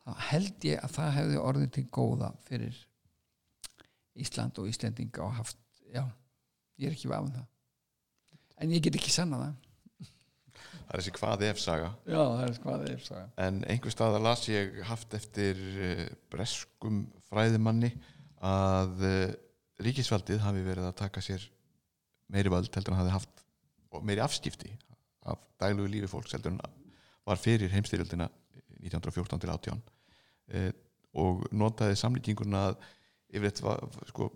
[0.00, 2.78] þá held ég að það hefði orðið til góða fyrir
[4.20, 5.60] Ísland og Íslendinga og haft
[5.92, 6.02] já,
[6.80, 7.49] ég er ekki vafn það
[8.60, 9.58] en ég get ekki sanna það.
[10.90, 11.90] Það er þessi hvað ef saga.
[12.02, 13.26] Já, það er hvað það er saga.
[13.46, 16.02] en einhver staða las ég haft eftir uh,
[16.32, 17.92] breskum fræðimanni
[18.42, 19.30] að uh,
[19.84, 21.44] ríkisvaldið hafi verið að taka sér
[22.30, 23.44] meiri völd heldur en hafi haft
[24.06, 24.72] meiri afskipti
[25.30, 26.60] af daglugu lífi fólks heldur en
[27.26, 28.26] var fyrir heimstyrjöldina
[28.80, 30.70] 1914 til 18 uh,
[31.20, 32.82] og notaði samlíkinguna að
[33.30, 34.28] yfirleitt var sko,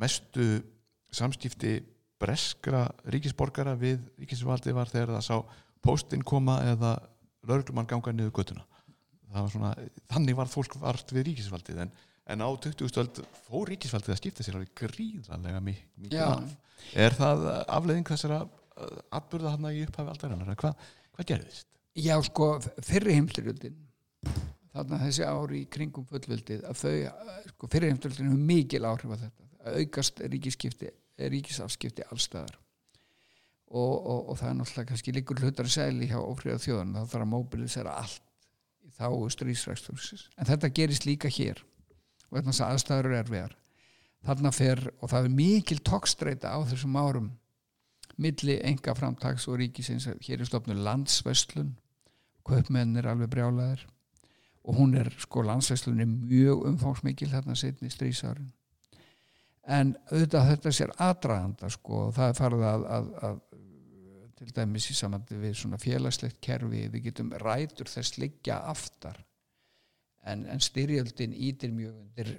[0.00, 0.46] mestu
[1.12, 1.78] samskipti
[2.22, 5.36] breskra ríkisborgara við ríkisvaldið var þegar það sá
[5.82, 6.94] póstinn koma eða
[7.48, 8.64] lauruglumann ganga niður göttuna
[9.32, 9.70] var svona,
[10.12, 11.92] þannig var fólk vart við ríkisvaldið en,
[12.34, 12.88] en á 20.
[12.92, 16.52] stöld fór ríkisvaldið að skipta sér alveg gríðarlega mi- mikið af
[17.06, 17.46] er það
[17.78, 21.66] afleiðing þessara uh, atburða hann í upphafi aldarinnar hvað hva gerðist?
[21.96, 22.50] já, sko,
[22.84, 23.74] fyrri heimstyrjöldin
[24.72, 29.12] þarna þessi ári í kringum fullvildið að þau, eh, sko, fyrri heimstyrjöldin hefur mikil áhrif
[29.12, 30.88] á þetta að aukast ríkiskipti,
[31.18, 32.58] ríkisafskipti allstaðar
[33.72, 37.24] og, og, og það er náttúrulega kannski líkur hlutar sæli hjá ófríða þjóðan þá þarf
[37.24, 38.22] að mobilisera allt
[38.82, 41.62] í þá stríðsrækstursis en þetta gerist líka hér
[42.28, 43.58] og þetta er aðstæður er verð
[44.22, 47.30] þarna fer, og það er mikil tokkstreita á þessum árum
[48.20, 51.72] milli enga framtags og ríkisins hér er stofnur landsveslun
[52.46, 53.86] kaupmenn er alveg brjálaðir
[54.62, 58.50] og hún er sko landsveslun er mjög umfangsmikil þarna setni strísárin
[59.62, 63.42] en auðvitað þetta sér aðdraganda sko og það er farið að, að, að
[64.42, 69.20] til dæmis í samandi við svona félagslegt kerfi við getum rætur þess liggja aftar.
[70.26, 72.32] En, en styrjöldin ítir mjög undir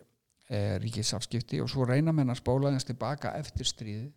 [0.47, 4.11] e, ríkisafskipti og svo reyna menn að spóla þess tilbaka eftir stríði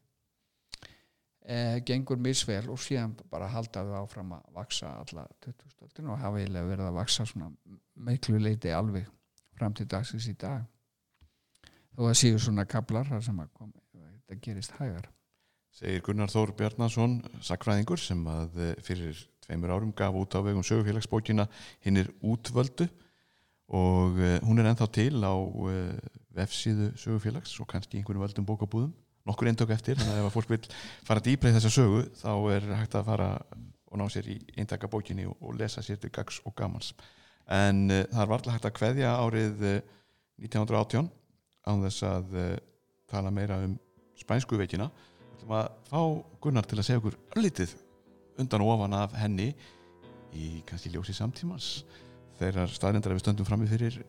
[1.42, 6.42] e, gengur misvel og síðan bara halda þau áfram að vaksa alla 2000 og hafa
[6.42, 7.50] eiginlega verið að vaksa svona
[8.06, 9.10] miklu leiti alveg
[9.58, 10.62] fram til dagsins í dag
[11.96, 15.08] þó að séu svona kablar þar sem að kom, þetta gerist hægar.
[15.76, 20.64] Segir Gunnar Þór Bjarnason sakfræðingur sem að eh, fyrir tveimur árum gaf út á vegum
[20.64, 21.44] sögufélagsbókina
[21.84, 22.88] hinn er útvöldu.
[23.66, 25.96] Og uh, hún er ennþá til á uh,
[26.36, 28.92] vefsíðu sögufélags og kannski einhverjum völdum bókabúðum.
[29.26, 30.60] Nokkur eintök eftir, þannig að ef að fólk vil
[31.08, 33.28] fara dýbreið þessa sögu, þá er hægt að fara
[33.90, 36.92] og ná sér í eintaka bókinni og, lesa sér til gags og gamans.
[37.50, 39.80] En það er varlega hægt að kveðja árið uh,
[40.46, 41.10] 1918
[41.66, 42.48] án þess að uh,
[43.10, 43.76] tala meira um
[44.18, 44.90] spænsku veikina.
[45.46, 46.00] Að fá
[46.42, 47.76] Gunnar til að segja okkur öllítið
[48.42, 49.52] undan og ofan af henni
[50.36, 51.84] í kannski ljósi samtímans.
[52.40, 54.02] Þegar staðrindar við stöndum frammi fyrir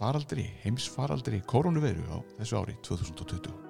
[0.00, 3.69] faraldri, heimsfaraldri koronaviru á þessu ári 2020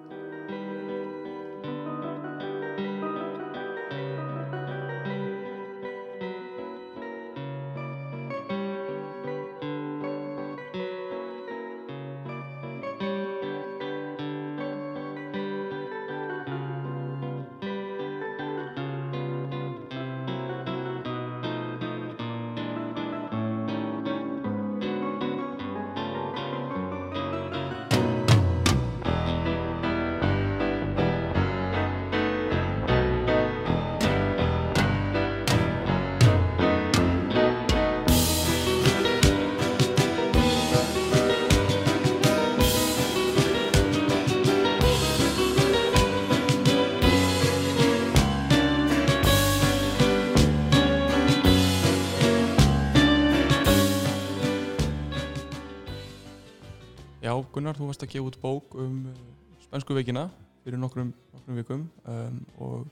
[58.00, 59.16] Varst að gefa út bók um uh,
[59.60, 60.22] spænsku veikina
[60.64, 62.86] fyrir nokkrum, nokkrum vikum um, og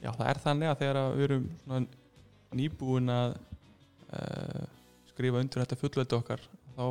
[0.00, 1.44] já, það er þannig að þegar við erum
[2.56, 4.64] nýbúin að uh,
[5.10, 6.46] skrifa undir þetta fullveldi okkar
[6.78, 6.86] þá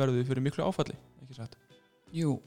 [0.00, 1.60] verðum við fyrir miklu áfalli, ekki satt?
[2.16, 2.38] Jú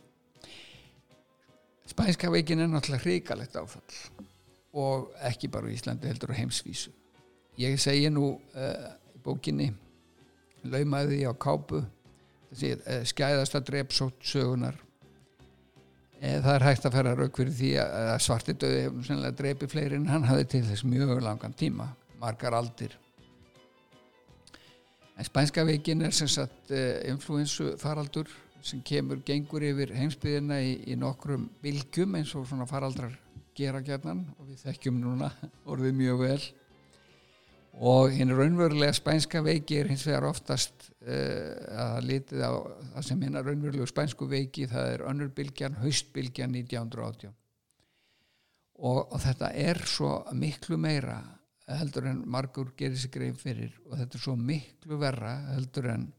[1.93, 4.01] Spænska veikin er náttúrulega hrikalegt áfall
[4.73, 6.95] og ekki bara í Íslandi heldur á heimsvísu
[7.61, 9.69] ég segi nú uh, í bókinni
[10.65, 11.85] laumaði á kápu
[12.53, 18.85] skæðasta drepsótt sögunar uh, það er hægt að færa rauk fyrir því að svarti döði
[18.87, 21.89] hefur sennilega drepi fleiri en hann hafði til þess mjög langan tíma
[22.21, 22.93] margar aldir.
[25.19, 28.29] En spænska veikin er sem sagt uh, influensu faraldur
[28.63, 33.17] sem kemur, gengur yfir heimsbyðina í, í nokkrum bylgjum eins og svona faraldrar
[33.57, 35.29] gera gjarnan og við þekkjum núna
[35.69, 36.39] orðið mjög vel
[37.73, 42.53] og hinn raunverulega spænska veiki er hins vegar oftast uh, að litið á
[42.93, 47.33] það sem hinn raunverulegu spænsku veiki það er önnur bylgjan, haustbylgjan 1918
[48.77, 51.17] og, og þetta er svo miklu meira
[51.67, 56.11] heldur en margur gerir sig grein fyrir og þetta er svo miklu verra heldur en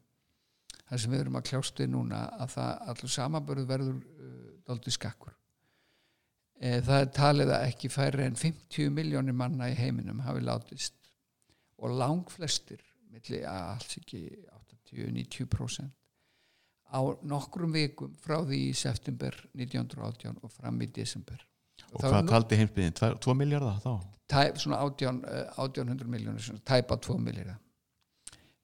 [0.88, 4.96] það sem við erum að kljást við núna að það allur samanbörðu verður uh, daldið
[4.96, 5.32] skakkur.
[6.60, 11.03] E, það er talið að ekki færri en 50 miljónir manna í heiminum hafi látist
[11.84, 12.80] og langflestir
[13.12, 14.22] milli að alls ekki
[14.90, 15.92] 80-90%
[16.94, 21.40] á nokkrum vikum frá því í september 1918 og fram í desember
[21.90, 22.98] og Það hvað taldi heimsbyðin?
[23.22, 23.94] 2 miljardar þá?
[24.30, 27.60] tæp, svona 18, eh, 1800 miljónir svona tæpa 2 miljónir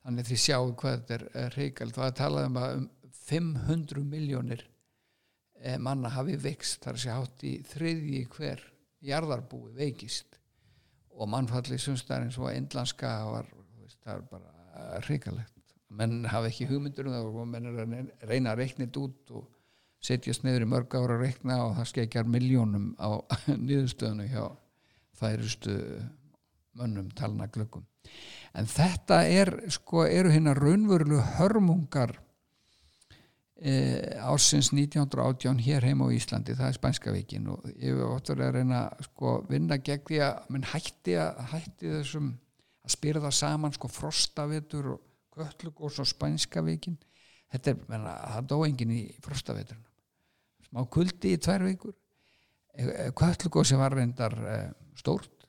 [0.05, 2.89] þannig því sjáu hvað þetta er reykald það er talað um að um
[3.31, 4.65] 500 miljónir
[5.61, 8.65] eh, manna hafi veikst þar sé hátt í þriðji hver
[9.05, 10.30] jarðarbúi veikist
[11.21, 13.49] og mannfalli sumstar eins og indlanska var,
[13.81, 15.61] veist, það er bara reikalegt
[15.91, 19.35] menn hafa ekki hugmyndur um það og menn er að reyna að reikna þetta út
[19.41, 19.49] og
[20.01, 23.11] setjast niður í mörg ára að reikna og það skeikjar miljónum á
[23.67, 24.45] niðurstöðinu hjá
[25.21, 25.77] færustu
[26.79, 27.85] mönnum talna glöggum.
[28.57, 32.15] En þetta er sko eru hérna raunverulegu hörmungar
[33.61, 33.75] e,
[34.25, 38.47] ásins 1918 hér heima á Íslandi það er Spænska vikin og ég hef ótt verið
[38.47, 42.33] að reyna sko vinna gegn því að menn hætti, að, hætti þessum
[42.81, 45.07] að spyrja það saman sko frostavetur og
[45.37, 46.99] köllugós og Spænska vikin
[47.53, 49.87] þetta er, menna, það dó enginn í frostaveturinn
[50.71, 51.95] smá kuldi í tvær vikur.
[53.19, 54.59] Köllugósi var reyndar e,
[54.99, 55.49] stórt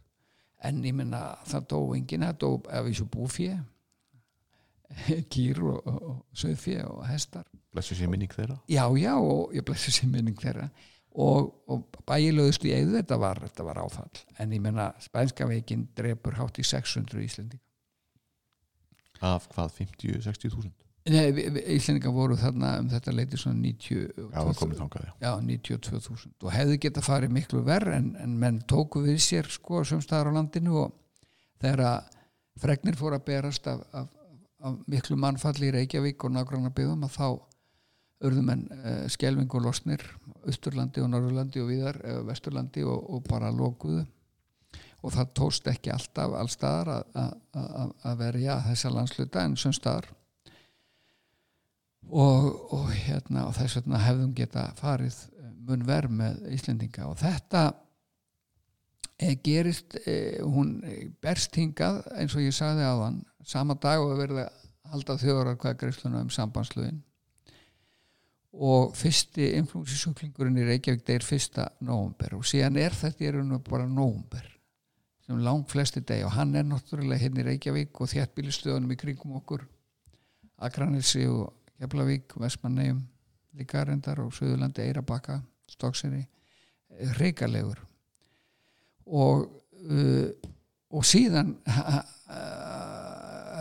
[0.66, 3.60] en ég minna það dó enginn það dó af þessu búfjö
[5.32, 8.58] kýr og, og, og söðfjö og hestar Blessu sér minning þeirra?
[8.68, 10.70] já já og ég blessi sér minning þeirra
[11.12, 15.88] og, og bæilöðust í eigðu þetta var, þetta var áfall en ég menna spænska veikin
[15.96, 17.68] drepur hátt í 600 Íslendinga
[19.22, 20.78] Af hvað, 50-60 þúsund?
[21.12, 21.28] Nei,
[21.76, 25.14] Íslendinga voru þarna um þetta leiti svona 90 Já, það komið þangað, já.
[25.26, 29.84] já, 92.000 og hefði geta farið miklu verð en, en menn tóku við sér sko
[29.88, 30.98] sumstaðar á landinu og
[31.62, 32.18] þegar að
[32.62, 34.10] fregnir fór að berast af, af,
[34.62, 37.28] af miklu mannfalli í Reykjavík og nágrannar byggðum að þá
[38.28, 40.04] urðu menn uh, skelving og losnir
[40.50, 44.06] Östurlandi og Norðurlandi og viðar uh, Vesturlandi og, og bara lokuðu.
[45.02, 50.12] Og það tóst ekki alltaf allstaðar að- verja þessa landsluta en sumstaðar
[52.12, 57.08] og, og, hérna, og þess vegna hefðum geta farið eh, mun verð með Íslendinga.
[57.10, 57.64] Og þetta
[59.18, 64.04] e, gerist e, hún eh, berst hingað eins og ég sagði á þann sama dag
[64.04, 64.60] og verðum að
[64.92, 67.00] halda þjóðar hvað greiðsluna um sambandslögin
[68.52, 73.64] og fyrsti inflúnsisúklingurinn í Reykjavík deyr fyrsta nóvumber og síðan er þetta í raun og
[73.68, 74.50] bara nóvumber
[75.26, 79.38] sem lang flesti deg og hann er náttúrulega hérna í Reykjavík og þjættbílistöðunum í kringum
[79.40, 79.64] okkur.
[80.62, 83.00] Akranilsi og Keflavík, Vestmannegjum
[83.58, 85.40] líka reyndar og Suðurlandi, Eirabakka
[85.72, 86.22] Stokkseri,
[87.18, 87.80] reykalegur
[89.08, 89.48] og
[89.88, 90.28] uh,
[90.92, 92.02] og síðan uh,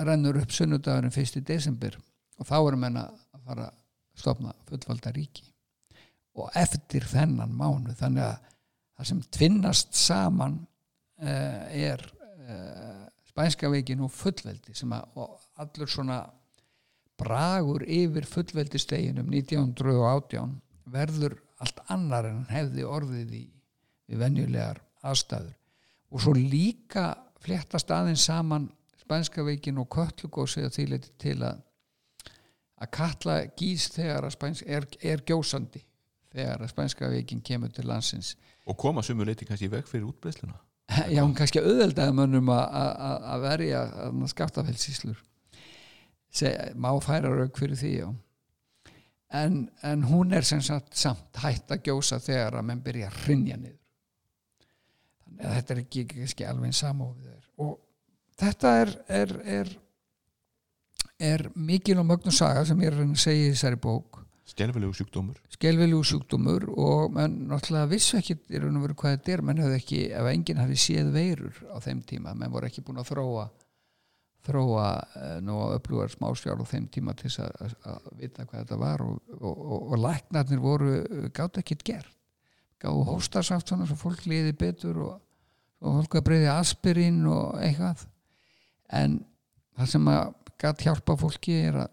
[0.06, 1.42] rennur upp sunnudagurinn 1.
[1.46, 1.96] desember.
[2.40, 3.68] Og þá erum menna að fara
[4.14, 5.46] að stopna fullvalda ríki.
[6.38, 8.50] Og eftir þennan mánu þannig að
[8.96, 12.02] það sem tvinnast saman uh, er
[12.46, 16.20] uh, spænska veikin og fullveldi að og allur svona
[17.20, 20.54] bragur yfir fullveldisteginum 1918
[20.90, 23.44] verður allt annar en hefði orðið í,
[24.10, 25.56] í venjulegar aðstæður.
[26.10, 28.68] Og svo líka fléttast aðeins saman
[29.00, 31.60] spænska veikin og köllugósi að þýleiti til að
[32.80, 35.82] að kalla gís þegar að spænsk er, er gjósandi
[36.32, 38.34] þegar að spænska veikin kemur til landsins.
[38.70, 40.56] Og koma sumu leiti kannski í veg fyrir útbreysluna?
[41.14, 43.82] já, hún kannski auðveldaði mönnum að- að að verja
[44.32, 45.20] skaftafellsíslur
[46.78, 48.08] má færa rauk fyrir því já.
[49.32, 53.18] En, en hún er sem sagt samt hætt að gjósa þegar að menn byrja að
[53.24, 53.76] hrinja niður.
[55.26, 57.76] Þannig að þetta er ekki, ekki alveg samófið er og
[58.40, 59.70] þetta er er, er,
[61.20, 64.22] er mikil og mögnu saga sem ég er að segja í þessari bók.
[64.50, 65.38] Skelfilegu sjúkdómur?
[65.60, 69.42] skelvilegu sjúkdómur og menn náttúrulega vissu ekki í raun og veru hvað þetta er.
[69.44, 73.02] Menn hefði ekki, ef enginn hafi séð veirur á þeim tíma, menn voru ekki búin
[73.02, 73.50] að þróa
[74.40, 78.78] þróa uh, nú að upplúar smásjár á þeim tíma til þess að, vita hvað þetta
[78.80, 80.94] var og, og, og, og læknarnir voru
[81.36, 82.14] gátt ekkit gert.
[82.80, 85.18] Gáðu hóstasaft svona svo fólk liði betur og,
[85.84, 88.06] og fólk að breyði aspirín og eitthvað.
[88.96, 89.20] En
[89.76, 91.90] það sem að gætt hjálpa fólki er að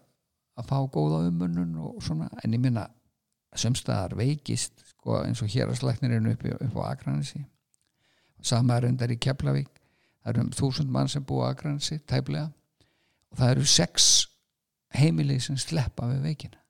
[0.58, 2.88] að fá góða umunun og svona en ég minna
[3.58, 7.44] sömstaðar veikist sko, eins og hér að slæknirinn upp, upp á Akranesi.
[8.44, 9.70] Sama er undar í Keflavík.
[10.22, 12.50] Það eru um þúsund mann sem búa á Akranesi tæplega.
[13.32, 14.08] Og það eru sex
[14.98, 16.60] heimilið sem sleppa við veikina.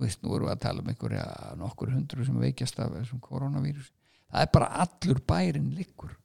[0.00, 1.26] Veist, nú erum við að tala um einhverja
[1.60, 3.92] nokkur hundru sem veikjast af þessum koronavírus.
[4.32, 6.16] Það er bara allur bærin liggur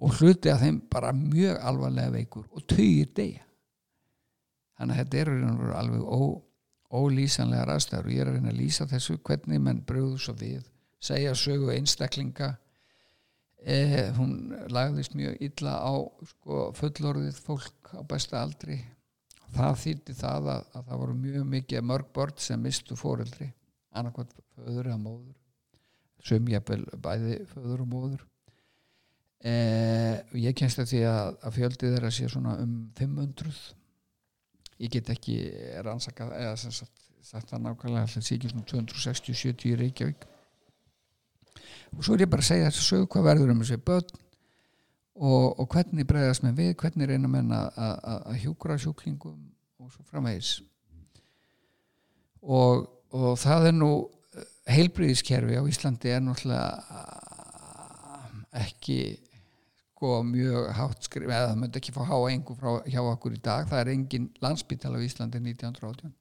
[0.00, 3.44] og hluti að þeim bara mjög alvarlega veikur og tugir deyja.
[4.78, 6.20] Þannig að þetta er veru alveg ó,
[7.00, 10.62] ólýsanlega aðstæður og ég er að reyna að lýsa þessu hvernig menn bröðu svo við
[11.00, 12.54] segja sögu einstaklinga.
[13.60, 15.92] Eh, hún lagðist mjög illa á
[16.30, 18.78] sko, fullorðið fólk á besta aldri.
[19.52, 23.50] Það þýtti það að, að það voru mjög mikið mörg börn sem mistu fóreldri
[23.90, 25.36] annarkvæmt föður eða móður.
[26.24, 28.29] Sumjapel bæði föður og móður
[29.44, 33.60] eh, ég kennst að því að, að fjöldið er að sé svona um 500
[34.80, 35.36] ég get ekki
[35.84, 40.26] rannsakað eða sem sagt, það nákvæmlega sé ekki svona 260-70 í Reykjavík.
[41.96, 44.10] Og svo er ég bara að segja þess að sögu hvað verður um þessi börn
[45.20, 49.40] og, og hvernig bregðast með við, hvernig reyna menn að, hjúkra sjúklingum
[49.80, 50.54] og svo framvegis.
[52.40, 53.90] Og, og það er nú
[54.70, 56.70] heilbríðiskerfi á Íslandi er náttúrulega
[58.62, 59.00] ekki
[60.00, 63.40] sko mjög hátt skrif eða það myndi ekki fá háa engu frá hjá okkur í
[63.44, 63.66] dag.
[63.68, 66.14] Það er engin landspítala á Íslandi 1918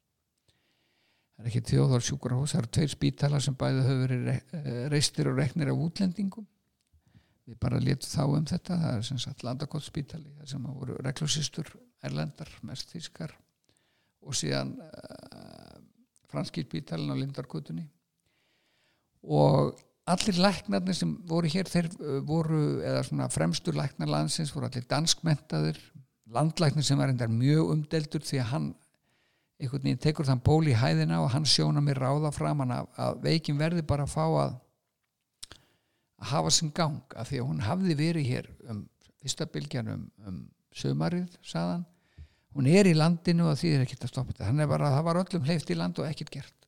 [1.40, 5.38] það er ekki þjóðar sjúkurhús það eru tveir spítala sem bæði höfur verið reistir og
[5.40, 6.48] reknir af útlendingum.
[7.48, 8.80] Við bara letum þá um þetta.
[8.84, 11.72] Það er sem sagt landakotspítali það sem voru reklusistur
[12.04, 13.32] erlendar mest þískar
[14.28, 15.80] og síðan uh,
[16.28, 17.88] franski spítalin á Lindarkutunni
[19.24, 19.80] og
[20.14, 24.88] allir læknarnir sem voru hér þeir uh, voru, eða svona fremstur læknar landsins voru allir
[24.90, 25.80] danskmentaður
[26.30, 28.70] landlæknir sem var endar mjög umdeldur því að hann
[29.60, 32.92] einhvern veginn tekur þann ból í hæðina og hann sjóna mér ráða fram hann að,
[32.96, 34.58] að veikin verði bara að fá að
[36.20, 38.84] að hafa sem gang af því að hún hafði verið hér um
[39.20, 40.40] fyrsta bylgjan um, um
[40.76, 41.86] sömarið saðan
[42.56, 44.68] hún er í landinu og því er ekkert að stoppa þetta.
[44.68, 46.59] Bara að það var öllum hleyft í land og ekkert gert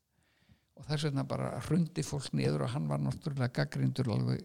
[0.82, 4.44] og þess vegna bara hrundi fólk niður og hann var náttúrulega gaggrindur alveg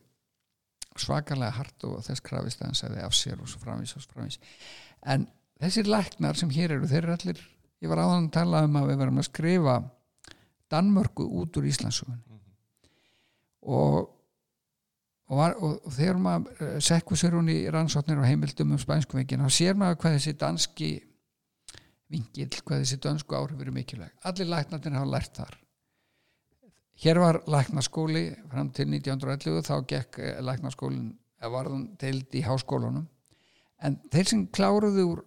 [1.01, 4.17] svakalega hart og þess krafist að hann segði af sér og svo framvís og svo
[4.17, 4.39] framvís
[5.13, 5.27] en
[5.61, 7.41] þessir læknar sem hér eru þeir eru allir,
[7.83, 9.79] ég var áðan að tala um að við verðum að skrifa
[10.73, 12.55] Danmörku út úr Íslandsugunni mm -hmm.
[13.77, 14.13] og
[15.27, 19.17] og, var, og, og þegar maður sekku sér hún í rannsóknir og heimildum um spænsku
[19.17, 20.91] vengin þá sér maður hvað þessi danski
[22.09, 24.13] vingil, hvað þessi dansku áhrif eru mikilvæg.
[24.23, 25.66] Allir læknarnir hafa lært þar
[27.03, 33.07] hér var læknaskóli fram til 1911 þá gekk eh, læknaskólin eða varðan teild í háskólunum
[33.85, 35.25] en þeir sem kláruðu úr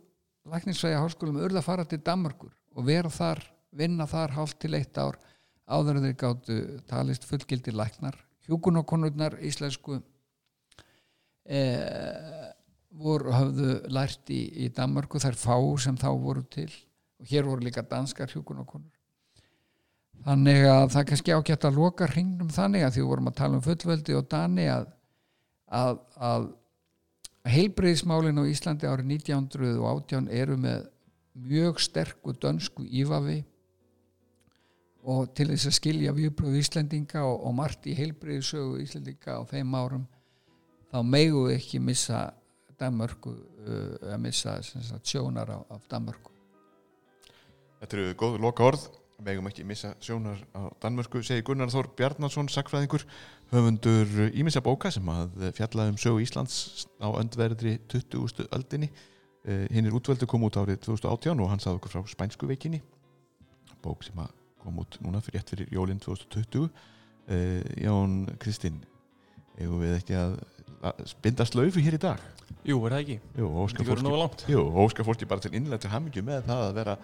[0.49, 4.97] lækningssvæði háskólum urða að fara til Danmarkur og vera þar, vinna þar hálft til eitt
[4.97, 5.19] ár
[5.69, 6.59] áður en þeir gáttu
[6.89, 8.15] talist fullgildi læknar.
[8.49, 9.99] Hjúkunokonurnar íslensku
[11.45, 12.47] eh,
[12.89, 16.71] voru hafðu lært í, í Danmarku þær fá sem þá voru til.
[17.21, 18.98] Og hér voru líka danskar hjúkunokonur
[20.25, 23.65] þannig að það kannski ágætt að loka hringnum þannig að því vorum að tala um
[23.65, 24.89] fullveldi og dani að,
[25.67, 26.49] að, að
[27.49, 30.89] heilbreyðismálin á Íslandi árið 1918 eru með
[31.39, 33.39] mjög sterku dönsku ífavi
[35.09, 39.77] og til þess að skilja viðbröð Íslandinga og, og margt í heilbreyðisögu Íslandinga á þeim
[39.79, 40.05] árum
[40.91, 42.27] þá megu ekki missa
[42.79, 46.31] Danmörku uh, að missa sagt, sjónar af, af Danmörku.
[47.79, 48.85] Þetta eru góð loka orð
[49.25, 53.03] megum ekki missa sjónar á Danmörku segi Gunnar Þór Bjarnarsson, sakfræðingur
[53.51, 58.47] höfundur Ímissa bóka sem að fjallaði um sögu Íslands á öndverðri 20.
[58.55, 62.49] öldinni eh, hinn er útvöldu kom út árið 2018 og hann saði okkur frá Spænsku
[62.49, 62.81] veikinni
[63.83, 64.31] bók sem að
[64.63, 66.69] kom út núna fyrir rétt fyrir jólinn 2020
[67.27, 68.79] eh, Jón Kristinn
[69.59, 70.39] hefur við ekki að
[71.23, 72.23] binda slöfu hér í dag
[72.67, 73.19] Jú, er það ekki?
[74.51, 76.95] Jú, óskar fólki, bara til innlega til hamingu með það að vera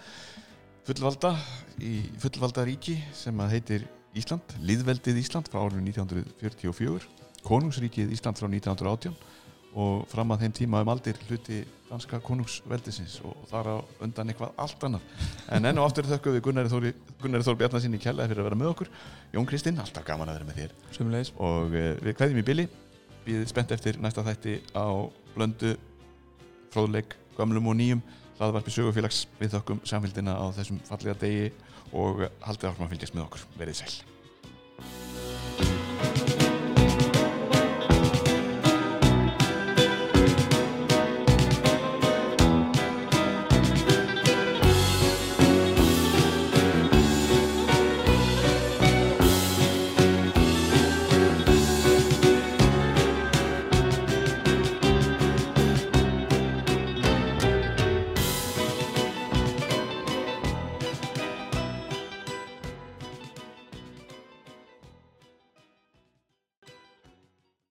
[0.85, 1.33] fullvalda
[1.81, 7.09] í fullvalda ríki sem að heitir Ísland, Líðveldið Ísland frá árið 1944
[7.45, 9.15] Konungsríkið Ísland frá 1918
[9.75, 14.53] og fram að þeim tíma um aldir hluti danska konungsveldisins og þar á undan eitthvað
[14.61, 15.09] allt annað.
[15.51, 18.59] En enn og aftur þökkum við Gunnari Þóri Gunnari Þór Bjarnasinni kjallaði fyrir að vera
[18.61, 18.91] með okkur.
[19.35, 20.75] Jón Kristinn, alltaf gaman að vera með þér.
[20.95, 21.33] Sumulegis.
[21.35, 22.67] og uh, við kveðjum í billi
[23.27, 24.87] við spennt eftir næsta þætti á
[25.35, 25.75] blöndu
[26.71, 28.05] fróðleik, gamlum og nýjum
[28.39, 31.53] hlaðvarpi sögufélags við þökkum samfélgina á þessum fallega degi
[31.93, 33.47] og haldið áfram að fylgjast með okkur.
[33.59, 34.14] Verðið sæl.